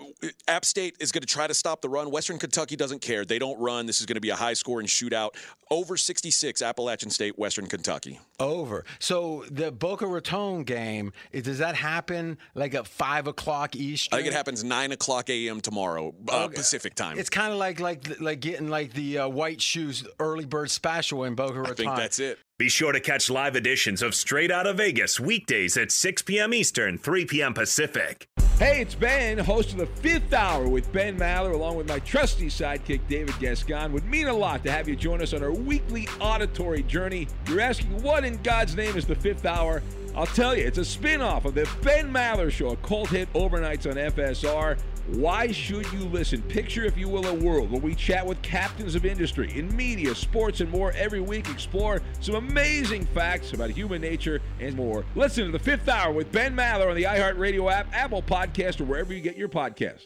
App 0.48 0.66
State 0.66 0.96
is 1.00 1.12
going 1.12 1.22
to 1.22 1.28
try 1.28 1.48
to 1.48 1.54
stop 1.54 1.82
the 1.82 1.90
run. 1.90 2.12
Western 2.12 2.40
Kentucky 2.40 2.76
doesn't 2.76 3.02
care. 3.02 3.26
They 3.26 3.40
don't 3.40 3.60
run. 3.60 3.86
This 3.86 4.00
is 4.00 4.06
going 4.06 4.16
to 4.16 4.22
be 4.22 4.30
a 4.30 4.36
high 4.36 4.54
scoring 4.54 4.88
shootout. 4.88 5.32
Over 5.70 5.98
66, 5.98 6.62
Appalachian 6.62 7.10
State, 7.10 7.38
Western 7.38 7.68
Kentucky. 7.68 8.20
Over. 8.40 8.84
So 9.00 9.46
the 9.52 9.72
Boca 9.72 10.08
Raton 10.08 10.64
game, 10.64 11.14
does 11.32 11.60
that 11.60 11.76
happen 11.76 12.38
like 12.56 12.74
at 12.74 12.88
five 12.88 13.28
o'clock 13.28 13.76
Eastern? 13.76 14.18
I 14.18 14.22
think 14.22 14.34
it 14.34 14.36
happens 14.36 14.64
9 14.64 14.92
o'clock 14.92 15.30
a.m. 15.30 15.62
tomorrow, 15.62 16.14
uh, 16.30 16.46
Okay. 16.46 16.56
Pacific 16.56 16.96
time. 16.96 17.20
It's 17.20 17.30
kind 17.30 17.54
of 17.54 17.60
like 17.60 17.80
like 17.80 18.20
like 18.20 18.40
getting 18.40 18.70
like 18.70 18.94
the 18.94 19.20
uh, 19.20 19.28
white 19.30 19.62
shoes 19.62 20.06
early 20.20 20.46
bird 20.46 20.72
special 20.72 21.24
in 21.26 21.36
Boca 21.36 21.60
Raton. 21.60 21.72
I 21.72 21.76
think 21.76 21.96
that's 21.96 22.20
it. 22.20 22.40
Be 22.58 22.70
sure 22.70 22.92
to 22.92 23.00
catch 23.00 23.30
live 23.30 23.56
editions 23.56 24.02
of 24.02 24.14
Straight 24.16 24.52
Out 24.52 24.68
of 24.68 24.78
Vegas 24.78 25.20
weekdays 25.20 25.76
at 25.78 25.92
6 25.92 26.22
p.m. 26.24 26.54
Eastern, 26.54 26.98
3 26.98 27.26
p.m. 27.26 27.54
Pacific. 27.54 28.28
Hey, 28.60 28.82
it's 28.82 28.94
Ben, 28.94 29.40
host 29.40 29.72
of 29.72 29.78
the 29.78 29.88
fifth 29.88 30.32
hour 30.32 30.68
with 30.68 30.90
Ben 30.94 31.18
Maller, 31.18 31.54
along 31.54 31.76
with 31.76 31.90
my 31.90 31.98
trusty 32.00 32.48
sidekick, 32.48 33.02
David 33.10 33.34
Gascon. 33.40 33.92
Would 33.92 34.06
mean 34.06 34.28
a 34.28 34.34
lot 34.34 34.64
to 34.64 34.72
have 34.72 34.88
you 34.88 34.96
join 34.96 35.24
us 35.24 35.34
on 35.34 35.44
our 35.44 35.52
weekly 35.52 36.08
auditory 36.22 36.84
journey. 36.84 37.28
You're 37.48 37.62
asking, 37.62 38.04
what 38.04 38.24
in 38.24 38.40
God's 38.44 38.76
name 38.76 38.96
is 38.96 39.08
the 39.08 39.16
fifth 39.16 39.48
hour? 39.48 39.82
I'll 40.16 40.28
tell 40.28 40.56
you, 40.56 40.64
it's 40.64 40.78
a 40.78 40.86
spin 40.86 41.20
off 41.20 41.46
of 41.46 41.56
the 41.56 41.68
Ben 41.82 42.14
Maller 42.14 42.52
Show, 42.52 42.70
a 42.70 42.78
cult 42.78 43.10
hit 43.10 43.32
overnights 43.34 43.90
on 43.90 43.98
FSR. 43.98 44.78
Why 45.08 45.52
should 45.52 45.92
you 45.92 46.06
listen? 46.06 46.42
Picture, 46.44 46.86
if 46.86 46.98
you 46.98 47.10
will, 47.10 47.28
a 47.28 47.34
world 47.34 47.72
where 47.72 47.82
we 47.82 47.94
chat 47.94 48.26
with 48.26 48.42
captains 48.42 48.96
of 48.96 49.06
industry 49.06 49.52
in 49.54 49.76
media, 49.76 50.16
sports, 50.16 50.62
and 50.62 50.72
more 50.72 50.94
every 50.94 51.20
week. 51.20 51.50
Explore 51.50 52.02
some 52.22 52.36
amazing 52.36 53.06
facts 53.08 53.52
about 53.52 53.70
human 53.70 54.02
nature 54.02 54.42
and 54.62 54.76
more. 54.76 55.04
Listen 55.16 55.46
to 55.46 55.52
the 55.52 55.60
fifth 55.60 55.90
hour 55.90 56.14
with 56.14 56.32
Ben 56.32 56.56
Maller 56.56 56.90
on 56.90 56.96
the 56.96 57.04
iHeartRadio 57.04 57.70
app, 57.72 57.88
Apple 57.92 58.22
Podcast, 58.22 58.80
or 58.80 58.86
wherever 58.86 59.14
you 59.14 59.20
get 59.20 59.36
your 59.36 59.50
podcast. 59.50 60.06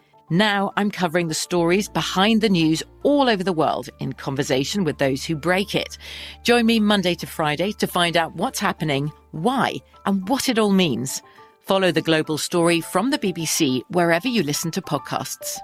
Now 0.31 0.71
I'm 0.77 0.91
covering 0.91 1.27
the 1.27 1.33
stories 1.33 1.89
behind 1.89 2.39
the 2.39 2.47
news 2.47 2.81
all 3.03 3.27
over 3.27 3.43
the 3.43 3.51
world 3.51 3.89
in 3.99 4.13
conversation 4.13 4.85
with 4.85 4.97
those 4.97 5.25
who 5.25 5.35
break 5.35 5.75
it. 5.75 5.97
Join 6.41 6.65
me 6.65 6.79
Monday 6.79 7.15
to 7.15 7.27
Friday 7.27 7.73
to 7.73 7.85
find 7.85 8.15
out 8.15 8.33
what's 8.35 8.57
happening, 8.57 9.11
why, 9.31 9.75
and 10.05 10.29
what 10.29 10.47
it 10.47 10.57
all 10.57 10.71
means. 10.71 11.21
Follow 11.59 11.91
the 11.91 12.01
global 12.01 12.37
story 12.37 12.79
from 12.79 13.09
the 13.09 13.19
BBC 13.19 13.81
wherever 13.89 14.29
you 14.29 14.41
listen 14.41 14.71
to 14.71 14.81
podcasts. 14.81 15.57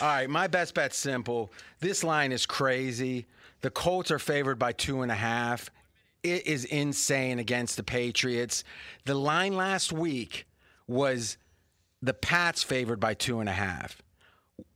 All 0.00 0.06
right, 0.06 0.30
my 0.30 0.46
best 0.46 0.74
bet's 0.74 0.96
simple. 0.96 1.50
This 1.80 2.04
line 2.04 2.30
is 2.30 2.46
crazy. 2.46 3.26
The 3.62 3.70
Colts 3.70 4.12
are 4.12 4.20
favored 4.20 4.60
by 4.60 4.70
two 4.70 5.02
and 5.02 5.10
a 5.10 5.16
half. 5.16 5.70
It 6.26 6.44
is 6.44 6.64
insane 6.64 7.38
against 7.38 7.76
the 7.76 7.84
Patriots. 7.84 8.64
The 9.04 9.14
line 9.14 9.54
last 9.54 9.92
week 9.92 10.44
was 10.88 11.38
the 12.02 12.14
Pats 12.14 12.64
favored 12.64 12.98
by 12.98 13.14
two 13.14 13.38
and 13.38 13.48
a 13.48 13.52
half. 13.52 14.02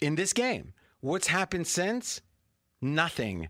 In 0.00 0.14
this 0.14 0.32
game, 0.32 0.74
what's 1.00 1.26
happened 1.26 1.66
since? 1.66 2.20
Nothing 2.80 3.48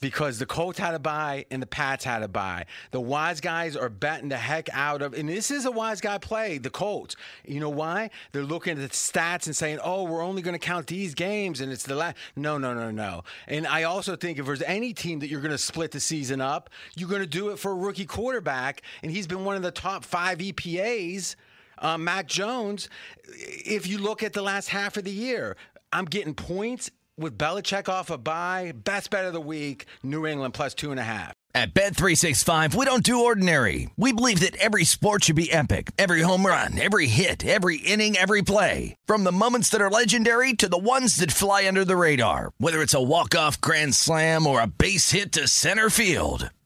because 0.00 0.38
the 0.38 0.46
Colts 0.46 0.78
had 0.78 0.94
a 0.94 0.98
bye 0.98 1.46
and 1.50 1.62
the 1.62 1.66
Pats 1.66 2.04
had 2.04 2.22
a 2.22 2.28
bye. 2.28 2.66
The 2.90 3.00
wise 3.00 3.40
guys 3.40 3.76
are 3.76 3.88
betting 3.88 4.28
the 4.28 4.36
heck 4.36 4.68
out 4.72 5.02
of, 5.02 5.14
and 5.14 5.28
this 5.28 5.50
is 5.50 5.64
a 5.64 5.70
wise 5.70 6.00
guy 6.00 6.18
play, 6.18 6.58
the 6.58 6.70
Colts. 6.70 7.16
You 7.44 7.60
know 7.60 7.70
why? 7.70 8.10
They're 8.32 8.44
looking 8.44 8.72
at 8.74 8.78
the 8.78 8.88
stats 8.88 9.46
and 9.46 9.56
saying, 9.56 9.78
oh, 9.82 10.04
we're 10.04 10.22
only 10.22 10.42
going 10.42 10.54
to 10.54 10.58
count 10.58 10.86
these 10.86 11.14
games 11.14 11.60
and 11.60 11.72
it's 11.72 11.84
the 11.84 11.94
last. 11.94 12.16
No, 12.34 12.58
no, 12.58 12.74
no, 12.74 12.90
no. 12.90 13.22
And 13.46 13.66
I 13.66 13.84
also 13.84 14.16
think 14.16 14.38
if 14.38 14.46
there's 14.46 14.62
any 14.62 14.92
team 14.92 15.20
that 15.20 15.28
you're 15.28 15.40
going 15.40 15.50
to 15.52 15.58
split 15.58 15.90
the 15.90 16.00
season 16.00 16.40
up, 16.40 16.70
you're 16.96 17.08
going 17.08 17.22
to 17.22 17.26
do 17.26 17.50
it 17.50 17.58
for 17.58 17.72
a 17.72 17.74
rookie 17.74 18.06
quarterback, 18.06 18.82
and 19.02 19.10
he's 19.10 19.26
been 19.26 19.44
one 19.44 19.56
of 19.56 19.62
the 19.62 19.70
top 19.70 20.04
five 20.04 20.38
EPAs. 20.38 21.36
Uh, 21.78 21.98
Mac 21.98 22.26
Jones, 22.26 22.88
if 23.24 23.86
you 23.86 23.98
look 23.98 24.22
at 24.22 24.32
the 24.32 24.42
last 24.42 24.68
half 24.68 24.96
of 24.96 25.04
the 25.04 25.12
year, 25.12 25.56
I'm 25.92 26.06
getting 26.06 26.34
points 26.34 26.90
with 27.16 27.38
Belichick 27.38 27.88
off 27.88 28.10
a 28.10 28.18
bye, 28.18 28.72
best 28.74 29.10
bet 29.10 29.24
of 29.24 29.32
the 29.32 29.40
week, 29.40 29.86
New 30.02 30.26
England 30.26 30.54
plus 30.54 30.74
two 30.74 30.90
and 30.90 31.00
a 31.00 31.04
half. 31.04 31.32
At 31.54 31.72
Bet365, 31.72 32.74
we 32.74 32.84
don't 32.84 33.02
do 33.02 33.24
ordinary. 33.24 33.88
We 33.96 34.12
believe 34.12 34.40
that 34.40 34.56
every 34.56 34.84
sport 34.84 35.24
should 35.24 35.36
be 35.36 35.50
epic. 35.50 35.90
Every 35.98 36.20
home 36.20 36.44
run, 36.44 36.78
every 36.78 37.06
hit, 37.06 37.46
every 37.46 37.78
inning, 37.78 38.14
every 38.14 38.42
play. 38.42 38.94
From 39.06 39.24
the 39.24 39.32
moments 39.32 39.70
that 39.70 39.80
are 39.80 39.90
legendary 39.90 40.52
to 40.52 40.68
the 40.68 40.76
ones 40.76 41.16
that 41.16 41.32
fly 41.32 41.66
under 41.66 41.82
the 41.82 41.96
radar. 41.96 42.52
Whether 42.58 42.82
it's 42.82 42.92
a 42.92 43.02
walk-off 43.02 43.58
grand 43.62 43.94
slam 43.94 44.46
or 44.46 44.60
a 44.60 44.66
base 44.66 45.12
hit 45.12 45.32
to 45.32 45.48
center 45.48 45.88
field. 45.88 46.50